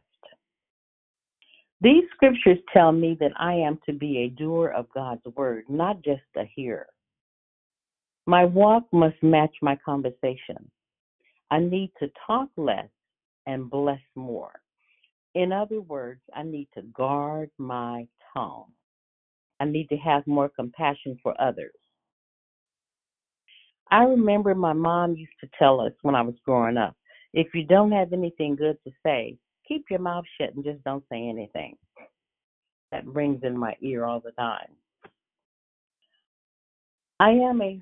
[1.81, 6.01] These scriptures tell me that I am to be a doer of God's word, not
[6.01, 6.87] just a hearer.
[8.25, 10.69] My walk must match my conversation.
[11.51, 12.89] I need to talk less
[13.45, 14.51] and bless more.
[15.35, 18.71] In other words, I need to guard my tongue.
[19.59, 21.75] I need to have more compassion for others.
[23.91, 26.95] I remember my mom used to tell us when I was growing up
[27.35, 31.03] if you don't have anything good to say, keep your mouth shut and just don't
[31.11, 31.75] say anything.
[32.91, 34.69] That rings in my ear all the time.
[37.19, 37.79] I am a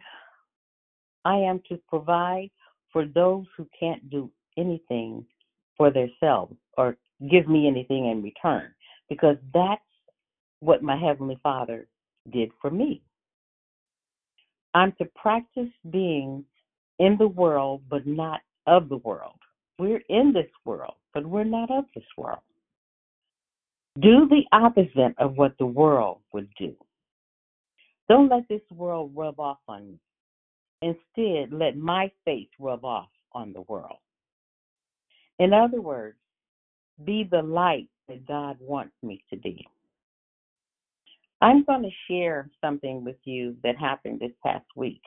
[1.25, 2.49] I am to provide
[2.91, 5.25] for those who can't do anything
[5.77, 6.97] for themselves or
[7.29, 8.71] give me anything in return
[9.09, 9.81] because that's
[10.59, 11.87] what my heavenly Father
[12.31, 13.01] did for me.
[14.73, 16.43] I'm to practice being
[16.99, 19.35] in the world, but not of the world.
[19.79, 22.39] We're in this world, but we're not of this world.
[23.99, 26.75] Do the opposite of what the world would do.
[28.09, 29.99] Don't let this world rub off on you.
[30.83, 33.97] Instead, let my faith rub off on the world.
[35.39, 36.17] In other words,
[37.05, 39.65] be the light that God wants me to be.
[41.41, 45.01] I'm going to share something with you that happened this past week.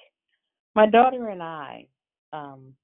[0.75, 1.87] My daughter and I,
[2.33, 2.75] um,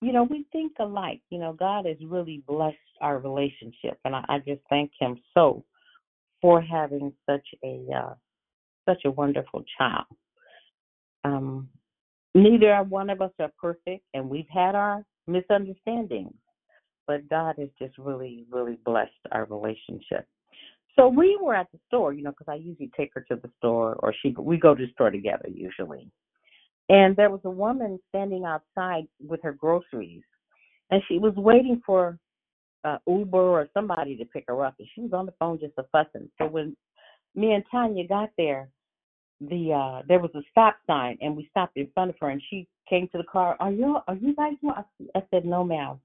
[0.00, 1.22] you know, we think alike.
[1.30, 5.64] You know, God has really blessed our relationship, and I, I just thank Him so
[6.40, 8.14] for having such a uh,
[8.88, 10.06] such a wonderful child.
[11.24, 11.68] Um,
[12.34, 16.34] neither one of us are perfect, and we've had our misunderstandings,
[17.06, 20.26] but God has just really, really blessed our relationship.
[20.96, 23.50] So we were at the store, you know, because I usually take her to the
[23.58, 26.10] store, or she we go to the store together usually.
[26.88, 30.22] And there was a woman standing outside with her groceries,
[30.90, 32.18] and she was waiting for
[32.84, 35.72] uh, Uber or somebody to pick her up, and she was on the phone just
[35.78, 36.28] a fussing.
[36.38, 36.76] So when
[37.34, 38.68] me and Tanya got there,
[39.48, 42.42] the uh there was a stop sign, and we stopped in front of her, and
[42.50, 43.56] she came to the car.
[43.60, 44.54] Are you are you guys?
[44.64, 44.82] I
[45.14, 46.00] I said no, ma'am.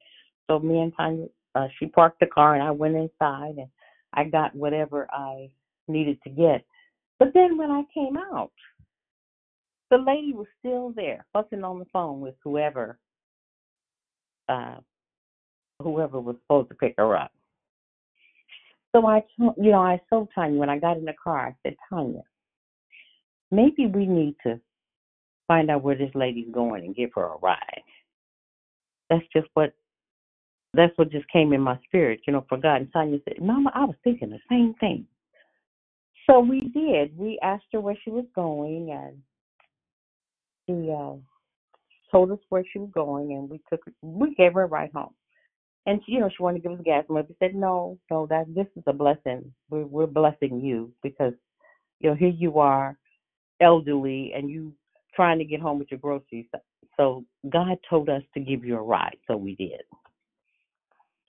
[0.48, 3.68] So me and Tanya, uh, she parked the car, and I went inside, and
[4.14, 5.50] I got whatever I
[5.88, 6.66] needed to get.
[7.20, 8.52] But then when I came out,
[9.90, 12.98] the lady was still there, fussing on the phone with whoever,
[14.50, 14.76] uh,
[15.82, 17.32] whoever was supposed to pick her up.
[18.96, 21.76] So I, you know, I told Tanya when I got in the car, I said,
[21.90, 22.24] Tanya,
[23.52, 24.60] maybe we need to
[25.48, 27.84] find out where this lady's going and give her a ride.
[29.10, 29.74] That's just what,
[30.74, 32.78] that's what just came in my spirit, you know, for God.
[32.78, 35.06] And Tanya said, Mama, I was thinking the same thing.
[36.30, 37.18] So we did.
[37.18, 39.18] We asked her where she was going, and
[40.68, 41.16] she uh,
[42.12, 45.14] told us where she was going, and we took we gave her a ride home.
[45.86, 47.28] And she, you know, she wanted to give us gas money.
[47.30, 49.54] We said, no, no, that this is a blessing.
[49.70, 51.34] We're we're blessing you because
[52.02, 52.98] you know here you are,
[53.62, 54.74] elderly, and you
[55.16, 56.46] trying to get home with your groceries.
[56.96, 59.82] So God told us to give you a ride, so we did.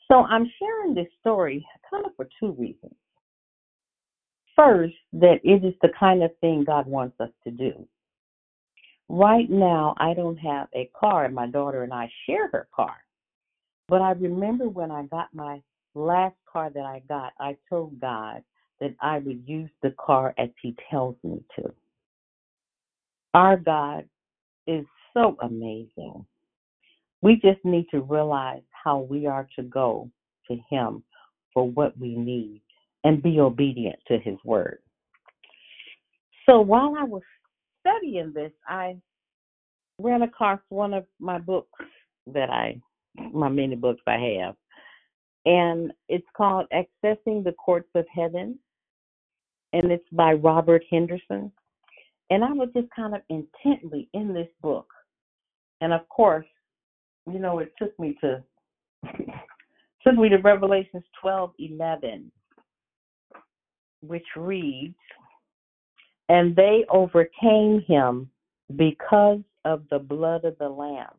[0.08, 2.94] So I'm sharing this story kind of for two reasons.
[4.56, 7.86] First, that it is the kind of thing God wants us to do.
[9.08, 12.96] Right now, I don't have a car, and my daughter and I share her car.
[13.88, 15.62] But I remember when I got my
[15.94, 18.42] last car that I got, I told God
[18.80, 21.72] that I would use the car as He tells me to.
[23.34, 24.08] Our God
[24.66, 26.24] is so amazing.
[27.20, 30.10] We just need to realize how we are to go
[30.48, 31.02] to Him
[31.52, 32.62] for what we need
[33.04, 34.78] and be obedient to His word.
[36.46, 37.22] So while I was
[37.80, 38.96] studying this, I
[39.98, 41.70] ran across one of my books
[42.26, 42.80] that I,
[43.32, 44.54] my many books I have,
[45.44, 48.58] and it's called Accessing the Courts of Heaven,
[49.72, 51.52] and it's by Robert Henderson.
[52.30, 54.88] And I was just kind of intently in this book,
[55.80, 56.46] and of course,
[57.30, 58.42] you know, it took me to
[60.04, 62.30] took me to Revelations twelve eleven,
[64.02, 64.96] which reads,
[66.28, 68.30] "And they overcame him
[68.76, 71.14] because of the blood of the Lamb."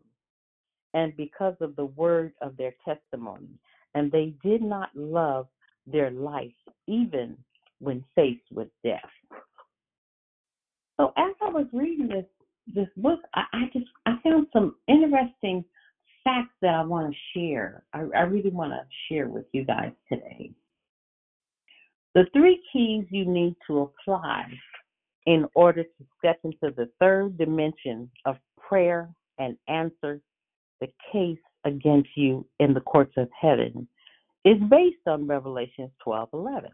[0.93, 3.49] and because of the word of their testimony.
[3.95, 5.47] And they did not love
[5.88, 6.51] their life
[6.88, 7.38] even
[7.80, 8.99] when faced with death.
[11.00, 12.26] So as I was reading this
[12.76, 15.64] this book, I, I just I found some interesting
[16.26, 17.84] facts that I want to share.
[17.93, 20.52] I, I really want to share with you guys today.
[22.16, 24.45] The three keys you need to apply
[25.26, 30.20] in order to step into the third dimension of prayer and answer
[30.82, 33.88] the case against you in the courts of heaven
[34.43, 36.70] is based on Revelations 12:11.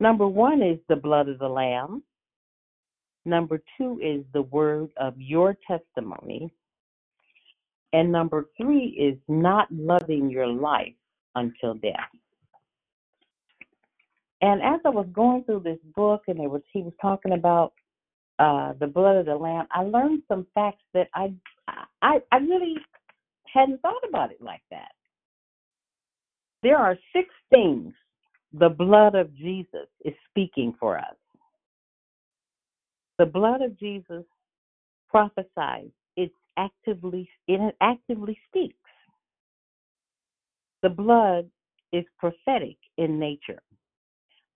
[0.00, 2.02] Number 1 is the blood of the lamb.
[3.24, 6.52] Number 2 is the word of your testimony.
[7.92, 10.94] And number 3 is not loving your life
[11.34, 12.10] until death.
[14.40, 17.72] And as I was going through this book and was he was talking about
[18.38, 21.32] uh, the blood of the lamb, I learned some facts that I
[22.02, 22.76] I I really
[23.52, 24.92] hadn't thought about it like that.
[26.62, 27.94] There are six things
[28.52, 31.16] the blood of Jesus is speaking for us.
[33.18, 34.24] The blood of Jesus
[35.08, 35.90] prophesies.
[36.16, 38.76] It's actively it actively speaks.
[40.82, 41.48] The blood
[41.92, 43.62] is prophetic in nature.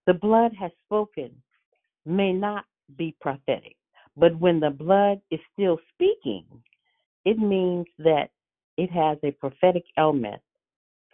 [0.06, 1.30] The blood has spoken,
[2.04, 2.64] may not
[2.96, 3.76] be prophetic.
[4.16, 6.44] But when the blood is still speaking,
[7.24, 8.30] it means that
[8.76, 10.40] it has a prophetic element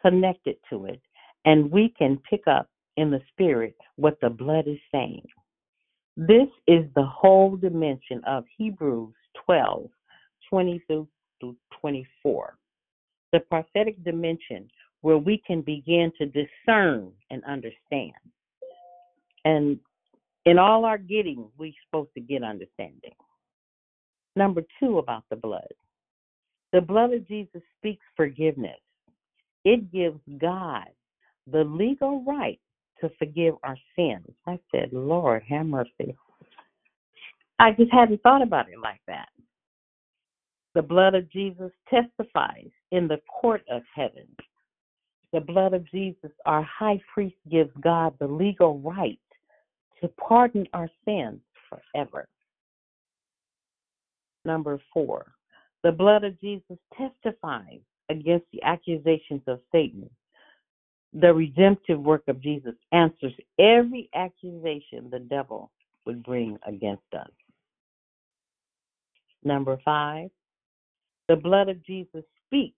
[0.02, 1.00] connected to it,
[1.44, 5.22] and we can pick up in the spirit what the blood is saying.
[6.16, 9.14] This is the whole dimension of Hebrews
[9.46, 9.88] 12
[10.50, 11.08] 20 through
[11.80, 12.56] 24.
[13.32, 14.68] The prophetic dimension
[15.02, 18.14] where we can begin to discern and understand.
[19.44, 19.78] And
[20.44, 23.14] in all our getting, we're supposed to get understanding.
[24.34, 25.68] Number two about the blood.
[26.72, 28.78] The blood of Jesus speaks forgiveness.
[29.64, 30.86] It gives God
[31.50, 32.60] the legal right
[33.00, 34.26] to forgive our sins.
[34.46, 36.16] I said, Lord, have mercy.
[37.58, 39.28] I just hadn't thought about it like that.
[40.74, 44.26] The blood of Jesus testifies in the court of heaven.
[45.32, 49.18] The blood of Jesus, our high priest, gives God the legal right
[50.00, 52.28] to pardon our sins forever.
[54.44, 55.32] Number four,
[55.82, 60.08] the blood of Jesus testifies against the accusations of Satan.
[61.14, 65.70] The redemptive work of Jesus answers every accusation the devil
[66.04, 67.30] would bring against us.
[69.42, 70.30] Number five,
[71.28, 72.74] the blood of Jesus speaks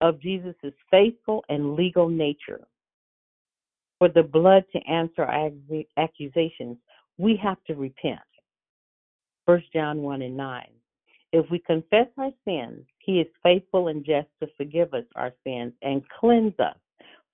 [0.00, 0.54] of Jesus'
[0.90, 2.66] faithful and legal nature.
[3.98, 5.50] For the blood to answer our
[5.98, 6.78] accusations,
[7.18, 8.20] we have to repent.
[9.44, 10.66] 1 John 1 and 9.
[11.32, 15.72] If we confess our sins, he is faithful and just to forgive us our sins
[15.82, 16.76] and cleanse us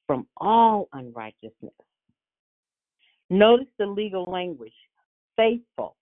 [0.07, 1.73] from all unrighteousness.
[3.31, 4.73] Notice the legal language.
[5.37, 5.97] Faithful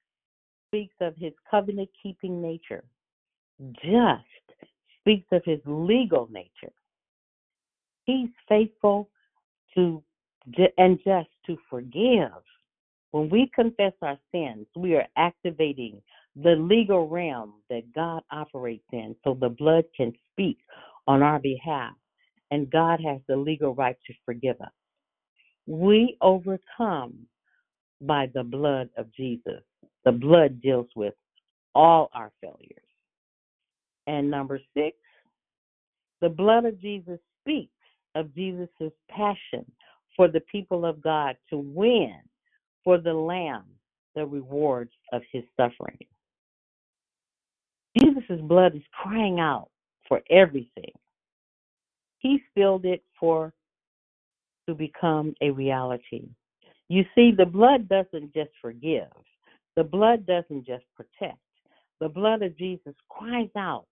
[0.69, 2.85] speaks of his covenant keeping nature.
[3.83, 4.25] Just
[5.01, 6.73] speaks of his legal nature.
[8.05, 9.09] He's faithful
[9.75, 10.03] to
[10.77, 12.31] and just to forgive.
[13.13, 16.03] When we confess our sins, we are activating
[16.37, 20.59] the legal realm that God operates in so the blood can speak
[21.07, 21.95] on our behalf
[22.51, 24.73] and God has the legal right to forgive us.
[25.67, 27.27] We overcome
[28.01, 29.63] by the blood of Jesus.
[30.05, 31.15] The blood deals with
[31.75, 32.85] all our failures.
[34.07, 34.97] And number six,
[36.21, 37.73] the blood of Jesus speaks
[38.15, 38.69] of Jesus'
[39.09, 39.65] passion
[40.17, 42.15] for the people of God to win
[42.85, 43.65] for the Lamb
[44.15, 45.99] the rewards of his suffering.
[47.99, 49.69] Jesus' blood is crying out
[50.09, 50.93] for everything.
[52.25, 53.53] He spilled it for
[54.67, 56.27] to become a reality.
[56.89, 59.11] You see, the blood doesn't just forgive,
[59.77, 61.39] the blood doesn't just protect.
[62.01, 63.85] The blood of Jesus cries out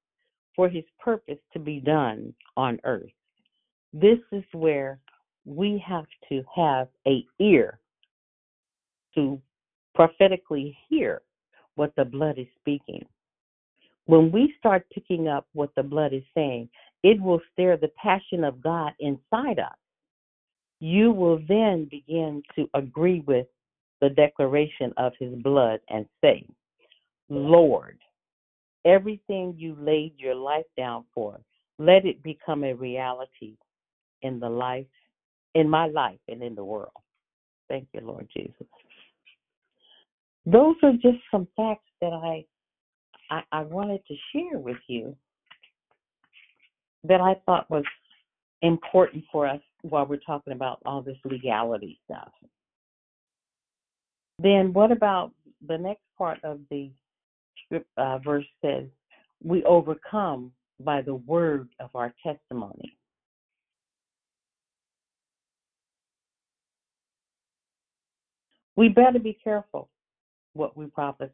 [0.56, 3.12] for his purpose to be done on earth.
[3.92, 4.98] This is where
[5.44, 7.80] we have to have a ear
[9.14, 9.40] to
[9.94, 11.20] prophetically hear
[11.74, 13.04] what the blood is speaking.
[14.06, 16.70] When we start picking up what the blood is saying,
[17.02, 19.76] it will stir the passion of God inside us.
[20.80, 23.46] You will then begin to agree with
[24.00, 26.44] the declaration of his blood and say,
[27.28, 27.98] Lord,
[28.84, 31.40] everything you laid your life down for,
[31.78, 33.56] let it become a reality
[34.22, 34.86] in the life,
[35.54, 36.90] in my life and in the world.
[37.68, 38.66] Thank you, Lord Jesus.
[40.44, 42.44] Those are just some facts that I,
[43.30, 45.16] I, I wanted to share with you
[47.04, 47.84] that I thought was
[48.62, 52.30] important for us while we're talking about all this legality stuff.
[54.38, 55.32] Then what about
[55.66, 56.90] the next part of the
[57.96, 58.84] uh, verse says,
[59.42, 62.96] we overcome by the word of our testimony.
[68.76, 69.88] We better be careful
[70.54, 71.32] what we prophesy.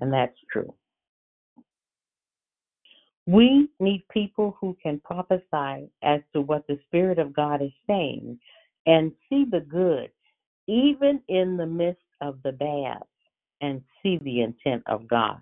[0.00, 0.72] And that's true.
[3.26, 8.38] We need people who can prophesy as to what the Spirit of God is saying
[8.86, 10.10] and see the good,
[10.66, 13.02] even in the midst of the bad,
[13.60, 15.40] and see the intent of God.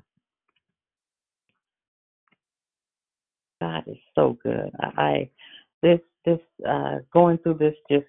[3.61, 4.71] God is so good.
[4.81, 5.29] I
[5.83, 8.07] this this uh going through this just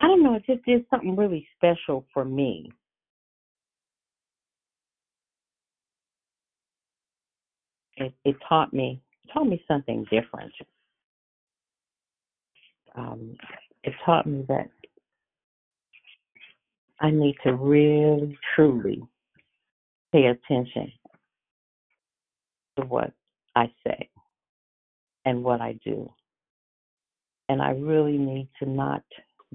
[0.00, 2.70] I don't know, it just did something really special for me.
[7.96, 9.00] It, it taught me
[9.32, 10.52] taught me something different.
[12.94, 13.36] Um,
[13.82, 14.68] it taught me that
[17.00, 19.02] I need to really truly
[20.12, 20.92] pay attention
[22.78, 23.12] to what
[23.54, 24.08] I say
[25.24, 26.10] and what I do.
[27.48, 29.02] And I really need to not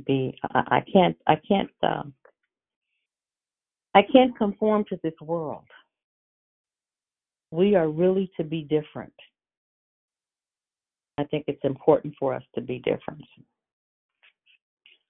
[0.06, 2.14] be I, I can't I can't um
[3.94, 5.66] I can't conform to this world.
[7.52, 9.14] We are really to be different.
[11.18, 13.24] I think it's important for us to be different.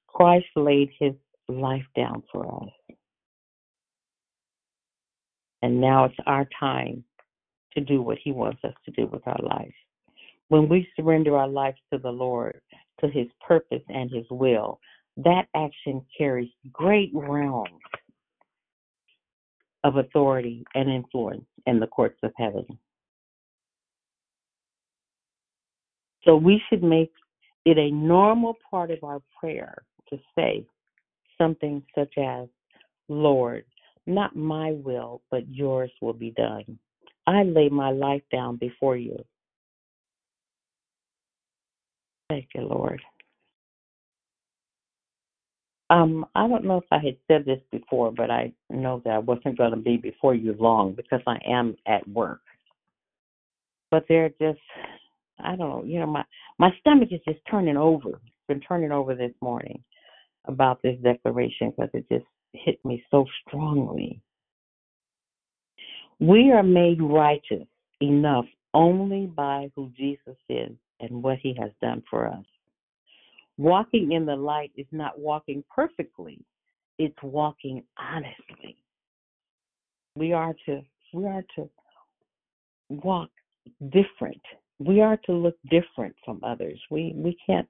[0.08, 1.14] Christ laid his
[1.48, 2.96] life down for us.
[5.62, 7.04] And now it's our time
[7.74, 9.74] to do what he wants us to do with our life.
[10.50, 12.60] When we surrender our lives to the Lord,
[13.00, 14.80] to his purpose and his will,
[15.18, 17.70] that action carries great realms
[19.84, 22.66] of authority and influence in the courts of heaven.
[26.24, 27.12] So we should make
[27.66, 30.66] it a normal part of our prayer to say
[31.38, 32.48] something such as,
[33.10, 33.66] Lord,
[34.06, 36.78] not my will, but yours will be done.
[37.28, 39.24] I lay my life down before you.
[42.30, 43.02] Thank you, Lord.
[45.92, 49.18] Um, I don't know if I had said this before, but I know that I
[49.18, 52.40] wasn't going to be before you long because I am at work.
[53.92, 54.62] But they're just,
[55.44, 56.24] I don't know, you know, my
[56.58, 58.10] my stomach is just turning over.
[58.10, 59.84] It's been turning over this morning
[60.46, 64.22] about this declaration because it just hit me so strongly.
[66.22, 67.68] We are made righteous
[68.02, 70.72] enough only by who Jesus is
[71.02, 72.46] and what he has done for us.
[73.58, 76.40] Walking in the light is not walking perfectly,
[76.98, 78.78] it's walking honestly.
[80.16, 80.82] We are to
[81.14, 81.70] we are to
[82.90, 83.30] walk
[83.90, 84.42] different.
[84.80, 86.80] We are to look different from others.
[86.90, 87.68] We we can't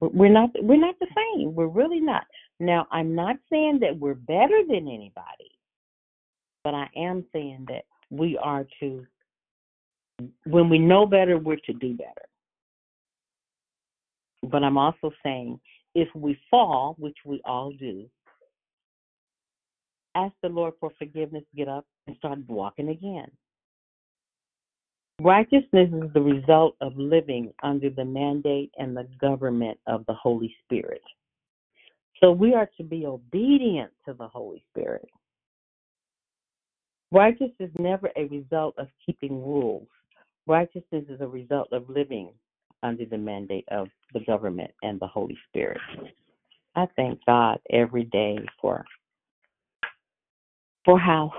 [0.00, 1.54] we're not we're not the same.
[1.54, 2.24] We're really not.
[2.58, 5.50] Now, I'm not saying that we're better than anybody,
[6.64, 9.06] but I am saying that we are to
[10.44, 12.29] when we know better, we're to do better.
[14.42, 15.60] But I'm also saying
[15.94, 18.06] if we fall, which we all do,
[20.14, 23.30] ask the Lord for forgiveness, get up, and start walking again.
[25.20, 30.54] Righteousness is the result of living under the mandate and the government of the Holy
[30.64, 31.02] Spirit.
[32.20, 35.08] So we are to be obedient to the Holy Spirit.
[37.12, 39.88] Righteousness is never a result of keeping rules.
[40.46, 42.32] Righteousness is a result of living
[42.82, 45.80] under the mandate of the government and the Holy Spirit.
[46.74, 48.84] I thank God every day for
[50.84, 51.32] for how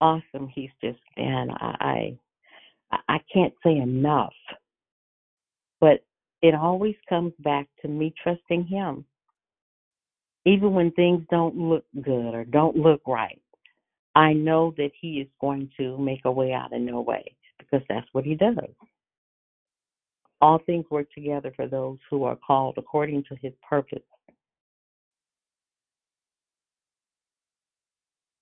[0.00, 1.48] awesome He's just been.
[1.50, 2.18] I
[2.90, 4.34] I, I can't say enough,
[5.80, 6.04] but
[6.42, 9.04] it always comes back to me trusting Him,
[10.44, 13.40] even when things don't look good or don't look right.
[14.14, 17.82] I know that He is going to make a way out of no way because
[17.88, 18.54] that's what He does.
[20.40, 24.02] All things work together for those who are called according to his purpose.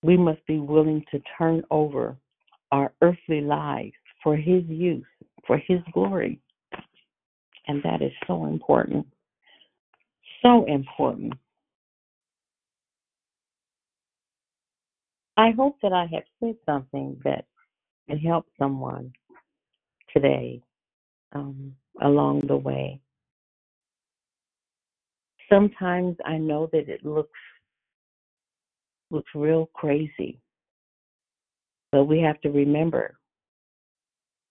[0.02, 2.16] We must be willing to turn over
[2.70, 5.06] our earthly lives for his use,
[5.46, 6.38] for his glory.
[7.66, 9.06] And that is so important.
[10.42, 11.32] So important.
[15.36, 17.46] I hope that I have said something that
[18.08, 19.12] can help someone
[20.12, 20.62] today.
[21.32, 23.00] Um, along the way.
[25.50, 27.38] Sometimes I know that it looks
[29.10, 30.40] looks real crazy.
[31.92, 33.18] But we have to remember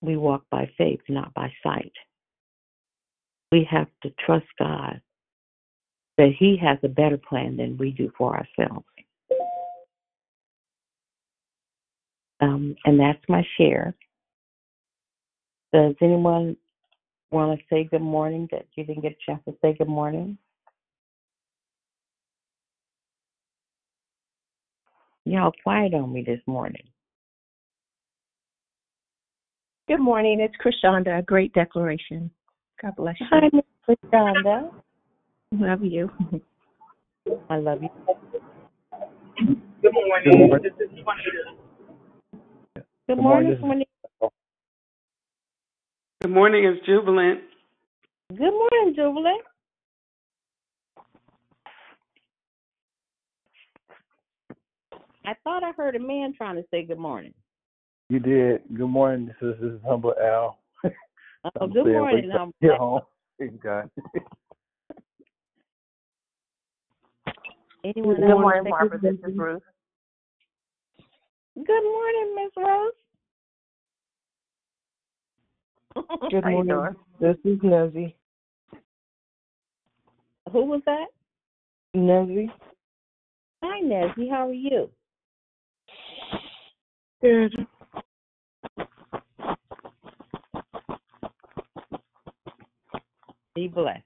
[0.02, 1.92] we walk by faith, not by sight.
[3.52, 5.02] We have to trust God
[6.18, 8.86] that He has a better plan than we do for ourselves.
[12.42, 13.96] Um, and that's my share.
[15.74, 16.58] Does anyone
[17.36, 20.38] want to say good morning that you didn't get a chance to say good morning?
[25.26, 26.84] Y'all quiet on me this morning.
[29.88, 30.40] Good morning.
[30.40, 31.20] It's Krishanda.
[31.20, 32.32] A great declaration.
[32.82, 33.28] God bless you.
[33.30, 34.72] Hi, Miss Krishanda.
[35.52, 36.10] Love you.
[37.50, 37.90] I love you.
[39.82, 40.62] Good morning.
[40.64, 40.90] This is
[42.76, 43.86] Good, Good morning, morning.
[46.22, 47.42] Good morning, it's Jubilant.
[48.30, 49.42] Good morning, Jubilant.
[55.26, 57.34] I thought I heard a man trying to say good morning.
[58.10, 58.62] You did.
[58.76, 59.28] Good morning.
[59.28, 60.58] This is, this is Humble Al.
[60.86, 63.02] oh, good morning, Humble Get home.
[63.38, 63.90] Praise God.
[67.84, 69.00] Anyone good morning, Barbara.
[69.02, 69.62] This is Ruth.
[71.56, 72.94] Good morning, Miss Rose.
[76.32, 76.96] Good morning.
[77.20, 78.16] This is Nosy.
[80.52, 81.08] Who was that?
[81.94, 82.52] Nosy.
[83.64, 84.28] Hi, Nancy.
[84.30, 84.90] How are you?
[87.22, 87.56] Good.
[93.56, 94.04] Be blessed.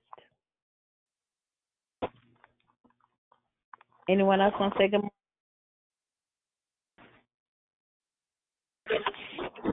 [4.08, 5.10] Anyone else want to say good morning?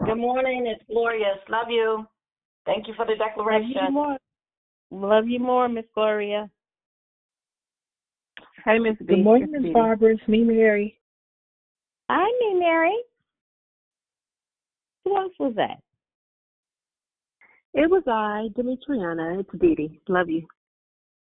[0.07, 0.66] Good morning.
[0.66, 1.38] It's glorious.
[1.48, 2.07] Love you.
[2.64, 3.62] Thank you for the declaration.
[3.62, 3.94] Love you declaration.
[3.94, 4.18] more.
[4.90, 6.48] Love you more, Miss Gloria.
[8.64, 9.07] Hey, Miss B.
[9.07, 9.74] Good morning, It's Miss Dee Dee.
[9.74, 10.14] Barbara.
[10.14, 10.98] It's me, Mary.
[12.09, 12.96] Hi, me, Mary.
[15.04, 15.78] Who else was that?
[17.74, 19.40] It was I, Demetriana.
[19.40, 20.00] It's Dee Dee.
[20.09, 20.46] Love you.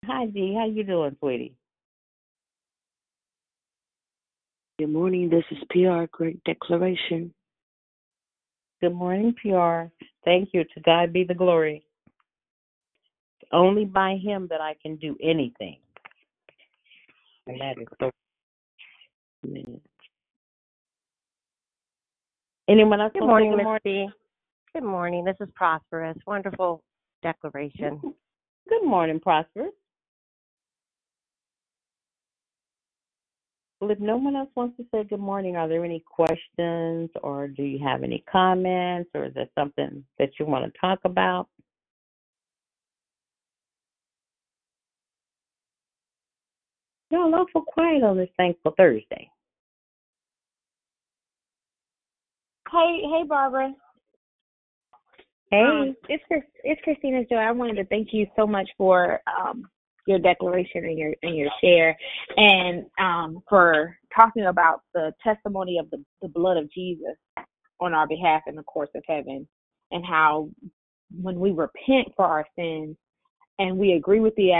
[0.04, 0.54] Hi, Dee.
[0.54, 1.54] How you doing, sweetie?
[4.78, 5.30] Good morning.
[5.30, 6.04] This is PR.
[6.10, 7.32] Great declaration.
[8.80, 9.84] Good morning, PR.
[10.24, 10.64] Thank you.
[10.64, 11.86] To God be the glory.
[13.52, 15.78] Only by Him that I can do anything.
[17.46, 18.10] And that is so.
[19.46, 19.80] Amen.
[22.68, 23.12] Anyone else?
[23.12, 23.80] Good say morning, good Miss morning?
[23.84, 24.08] B.
[24.74, 25.24] Good morning.
[25.24, 26.18] This is Prosperous.
[26.26, 26.82] Wonderful
[27.22, 28.00] declaration.
[28.68, 29.72] Good morning, Prosperous.
[33.86, 37.46] Well, if no one else wants to say good morning, are there any questions or
[37.46, 41.46] do you have any comments or is there something that you want to talk about?
[47.12, 49.30] Y'all awful quiet on this thankful Thursday.
[52.68, 53.72] Hey, hey, Barbara.
[55.52, 55.62] Hey.
[55.62, 57.36] Um, it's Chris, it's Christina Joy.
[57.36, 59.70] I wanted to thank you so much for um,
[60.06, 61.96] your declaration and your and your share,
[62.36, 67.16] and um, for talking about the testimony of the the blood of Jesus
[67.80, 69.46] on our behalf in the courts of heaven,
[69.90, 70.48] and how
[71.20, 72.96] when we repent for our sins
[73.58, 74.50] and we agree with the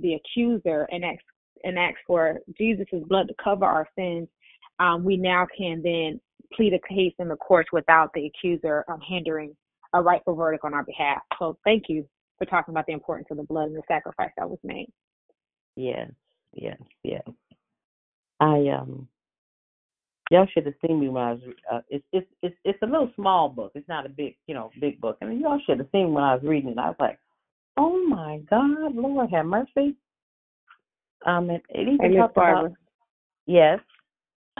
[0.00, 1.22] the accuser and ask
[1.64, 4.28] and ask for Jesus' blood to cover our sins,
[4.78, 6.20] um, we now can then
[6.54, 9.54] plead a case in the courts without the accuser um, hindering
[9.94, 11.18] a rightful verdict on our behalf.
[11.38, 12.06] So thank you
[12.38, 14.88] for talking about the importance of the blood and the sacrifice that was made.
[15.76, 16.10] Yes,
[16.54, 17.22] yes, yes.
[18.40, 19.08] I um
[20.30, 21.40] y'all should have seen me when I was
[21.72, 23.72] uh, it's it's it's it's a little small book.
[23.74, 25.18] It's not a big, you know, big book.
[25.20, 26.78] I mean y'all should have seen when I was reading it.
[26.78, 27.18] I was like,
[27.76, 29.96] Oh my God, Lord have mercy.
[31.24, 32.72] Um it, it even Hey, talked about
[33.46, 33.80] Yes.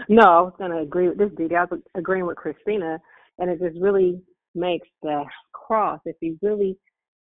[0.08, 1.54] No, I was going to agree with this, Dee.
[1.54, 3.00] I was agreeing with Christina,
[3.38, 4.20] and it just really
[4.54, 6.76] makes the cross, if you really,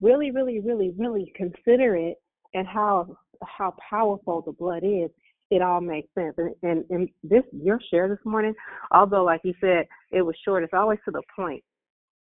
[0.05, 2.19] really, really, really, really consider it
[2.53, 5.11] and how how powerful the blood is,
[5.51, 6.35] it all makes sense.
[6.39, 8.55] And, and, and this, your share this morning,
[8.91, 11.63] although, like you said, it was short, it's always to the point.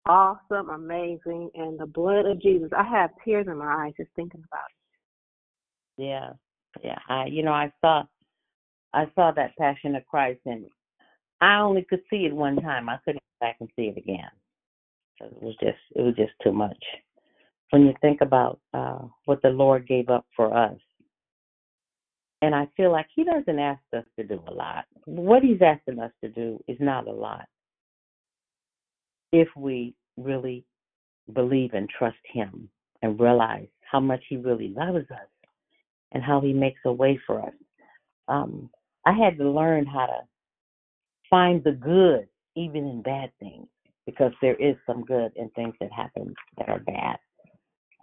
[0.08, 2.70] Awesome, amazing, and the blood of Jesus.
[2.76, 6.04] I have tears in my eyes just thinking about it.
[6.04, 6.30] Yeah.
[6.84, 7.00] Yeah.
[7.08, 8.04] I you know, I saw
[8.94, 10.66] I saw that Passion of Christ and
[11.40, 12.90] I only could see it one time.
[12.90, 14.30] I couldn't go back and see it again.
[15.20, 16.84] It was just it was just too much.
[17.72, 20.78] When you think about uh what the Lord gave up for us.
[22.44, 24.86] And I feel like he doesn't ask us to do a lot.
[25.06, 27.46] What he's asking us to do is not a lot.
[29.32, 30.66] If we really
[31.34, 32.70] believe and trust him
[33.02, 35.30] and realize how much he really loves us
[36.12, 37.54] and how he makes a way for us.
[38.28, 38.70] Um
[39.06, 40.22] I had to learn how to
[41.30, 43.68] find the good even in bad things
[44.06, 47.18] because there is some good in things that happen that are bad.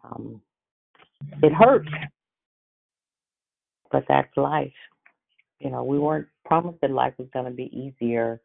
[0.04, 0.40] Um,
[1.42, 1.88] it hurts,
[3.90, 4.72] but that's life.
[5.60, 8.40] You know, we weren't promised that life was going to be easier,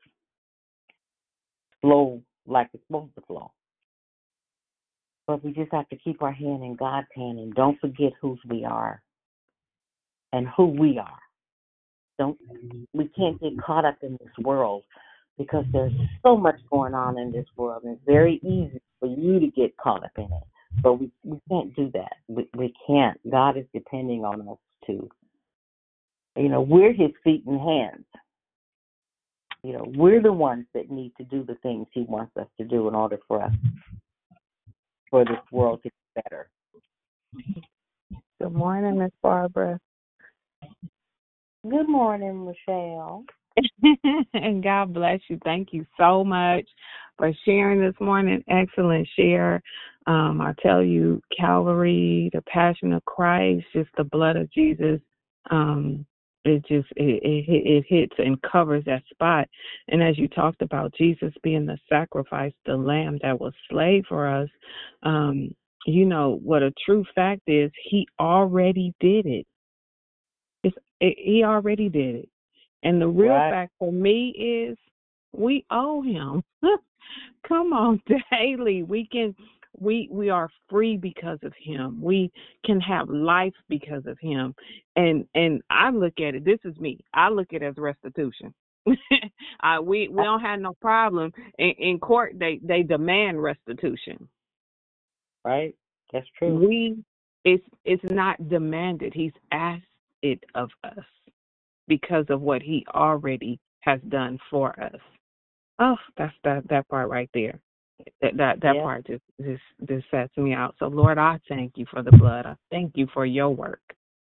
[1.81, 3.51] flow like it's supposed to flow.
[5.27, 8.39] But we just have to keep our hand in God's hand and don't forget whose
[8.49, 9.01] we are
[10.33, 11.19] and who we are.
[12.19, 12.37] Don't
[12.93, 14.83] we can't get caught up in this world
[15.37, 15.93] because there's
[16.23, 19.75] so much going on in this world and it's very easy for you to get
[19.77, 20.43] caught up in it.
[20.81, 22.13] But we, we can't do that.
[22.27, 23.19] We we can't.
[23.29, 24.57] God is depending on us
[24.87, 25.09] to
[26.35, 28.05] you know, we're his feet and hands.
[29.63, 32.65] You know, we're the ones that need to do the things he wants us to
[32.65, 33.53] do in order for us
[35.09, 36.49] for this world to be better.
[38.41, 39.79] Good morning, Miss Barbara.
[41.69, 43.23] Good morning, Michelle.
[44.33, 45.39] and God bless you.
[45.45, 46.65] Thank you so much
[47.17, 48.43] for sharing this morning.
[48.49, 49.61] Excellent share.
[50.07, 55.01] Um, I tell you, Calvary, the Passion of Christ, just the blood of Jesus.
[55.51, 56.05] Um,
[56.45, 59.47] it just it, it it hits and covers that spot.
[59.89, 64.27] And as you talked about Jesus being the sacrifice, the lamb that was slain for
[64.27, 64.49] us,
[65.03, 65.51] um,
[65.87, 67.71] you know what a true fact is.
[67.89, 69.47] He already did it.
[70.63, 72.25] It's, it he already did it
[72.83, 73.49] And the real Right.
[73.49, 74.77] fact for me is
[75.33, 76.43] we owe him.
[77.47, 78.01] Come on,
[78.31, 78.83] daily.
[78.83, 79.35] We can
[79.79, 82.01] we we are free because of him.
[82.01, 82.31] We
[82.65, 84.55] can have life because of him.
[84.95, 86.99] And and I look at it, this is me.
[87.13, 88.53] I look at it as restitution.
[89.61, 94.27] I we we don't have no problem in, in court they they demand restitution.
[95.45, 95.75] Right?
[96.13, 96.55] That's true.
[96.59, 96.97] We
[97.45, 99.13] it's it's not demanded.
[99.15, 99.83] He's asked
[100.21, 101.05] it of us
[101.87, 104.99] because of what he already has done for us.
[105.79, 107.59] Oh, that's that that part right there.
[108.21, 108.83] That that that Yeah.
[108.83, 110.75] part just just just sets me out.
[110.79, 112.45] So Lord, I thank you for the blood.
[112.45, 113.81] I thank you for your work.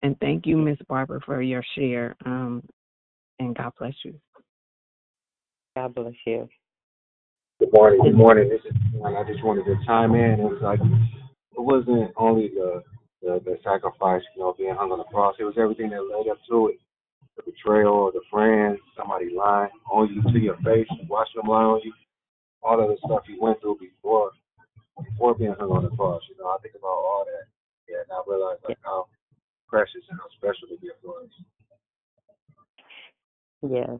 [0.03, 2.16] And thank you, Miss Barbara, for your share.
[2.26, 2.63] Um
[3.39, 4.20] and God bless you.
[5.76, 6.47] God bless you.
[7.59, 8.01] Good morning.
[8.03, 8.49] Good morning.
[8.49, 10.39] This is I just wanted to chime in.
[10.39, 12.84] It was like it wasn't only the
[13.22, 15.36] the, the sacrifice, you know, being hung on the cross.
[15.39, 16.80] It was everything that led up to it.
[17.38, 21.63] The betrayal, of the friends, somebody lying on you to your face, watching them lie
[21.63, 21.91] on you.
[22.66, 24.32] All of the stuff you went through before
[24.97, 26.24] before being hung on the cross.
[26.30, 27.45] You know, I think about all that.
[27.88, 29.07] Yeah, and I realize like how
[29.68, 31.30] precious and how special the gift was.
[33.61, 33.99] Yes.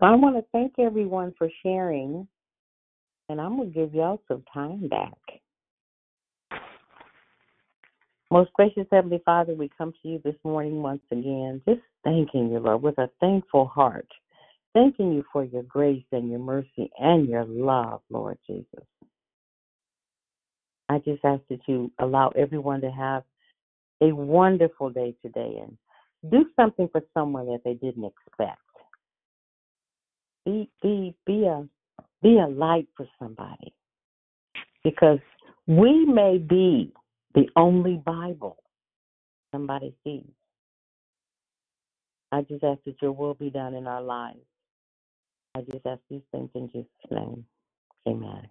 [0.00, 2.28] Well, I want to thank everyone for sharing,
[3.28, 5.16] and I'm going to give y'all some time back.
[8.30, 12.58] Most gracious Heavenly Father, we come to you this morning once again, just thanking you,
[12.58, 14.08] Lord, with a thankful heart.
[14.76, 18.84] Thanking you for your grace and your mercy and your love, Lord Jesus.
[20.90, 23.22] I just ask that you allow everyone to have
[24.02, 25.78] a wonderful day today and
[26.30, 28.60] do something for someone that they didn't expect.
[30.44, 31.66] Be be be a
[32.22, 33.72] be a light for somebody.
[34.84, 35.20] Because
[35.66, 36.92] we may be
[37.34, 38.58] the only Bible
[39.52, 40.28] somebody sees.
[42.30, 44.44] I just ask that your will be done in our lives.
[45.56, 47.44] I just ask these things in Jesus' name.
[48.06, 48.48] Amen.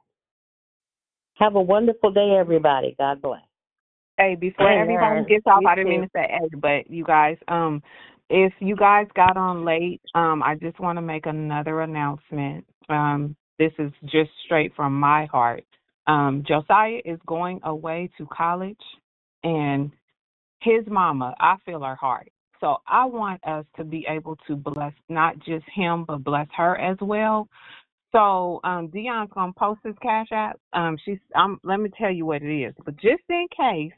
[1.35, 2.95] Have a wonderful day, everybody.
[2.97, 3.41] God bless.
[4.17, 5.25] Hey, before everybody Amen.
[5.27, 7.83] gets off, You I didn't mean to say hey, but you guys, um,
[8.29, 12.65] if you guys got on late, um, I just want to make another announcement.
[12.89, 15.65] Um, this is just straight from my heart.
[16.07, 18.77] Um, Josiah is going away to college,
[19.43, 19.91] and
[20.61, 22.29] his mama, I feel her heart.
[22.61, 26.77] So I want us to be able to bless not just him, but bless her
[26.79, 27.49] as well.
[28.13, 30.59] So um Dion's gonna post his cash app.
[30.73, 31.19] Um she's
[31.63, 32.75] let me tell you what it is.
[32.85, 33.93] But just in case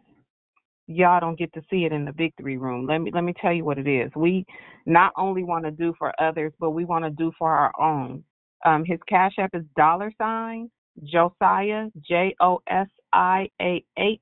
[0.87, 3.53] y'all don't get to see it in the victory room, let me let me tell
[3.53, 4.11] you what it is.
[4.15, 4.45] We
[4.85, 8.23] not only want to do for others, but we want to do for our own.
[8.65, 10.71] Um his cash app is dollar sign
[11.03, 14.21] Josiah J O S I A H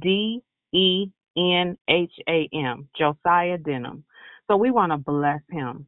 [0.00, 0.42] D
[0.72, 1.06] E
[1.36, 4.04] N H A M Josiah Denham.
[4.48, 5.86] So we want to bless him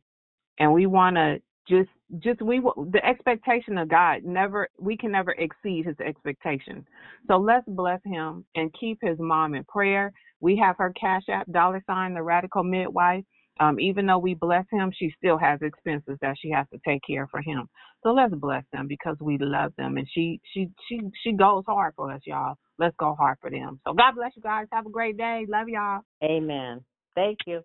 [0.58, 1.90] and we want to just
[2.20, 6.86] just we the expectation of God never we can never exceed his expectation.
[7.26, 10.12] So let's bless him and keep his mom in prayer.
[10.40, 13.24] We have her cash app dollar sign the radical midwife.
[13.60, 17.02] Um, even though we bless him, she still has expenses that she has to take
[17.06, 17.68] care of for him.
[18.02, 21.94] So let's bless them because we love them, and she she she she goes hard
[21.96, 22.56] for us, y'all.
[22.78, 23.80] Let's go hard for them.
[23.84, 24.66] So God bless you guys.
[24.72, 25.46] Have a great day.
[25.48, 26.02] Love y'all.
[26.22, 26.84] Amen.
[27.16, 27.62] Thank you.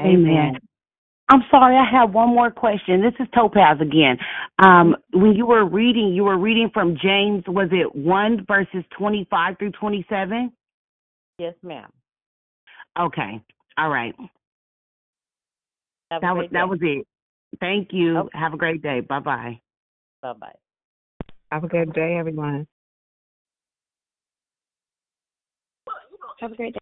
[0.00, 0.58] Amen.
[1.30, 3.00] I'm sorry, I have one more question.
[3.00, 4.18] This is Topaz again.
[4.58, 9.56] Um, when you were reading, you were reading from James, was it 1 verses 25
[9.58, 10.50] through 27?
[11.38, 11.88] Yes, ma'am.
[12.98, 13.40] Okay.
[13.78, 14.14] All right.
[16.10, 17.06] Have That was great that was it.
[17.60, 18.18] Thank you.
[18.18, 18.38] Okay.
[18.38, 19.00] Have a great day.
[19.00, 19.60] Bye-bye.
[20.22, 20.52] Bye bye.
[21.50, 22.66] Have a good day, everyone.
[26.40, 26.80] Have a great day.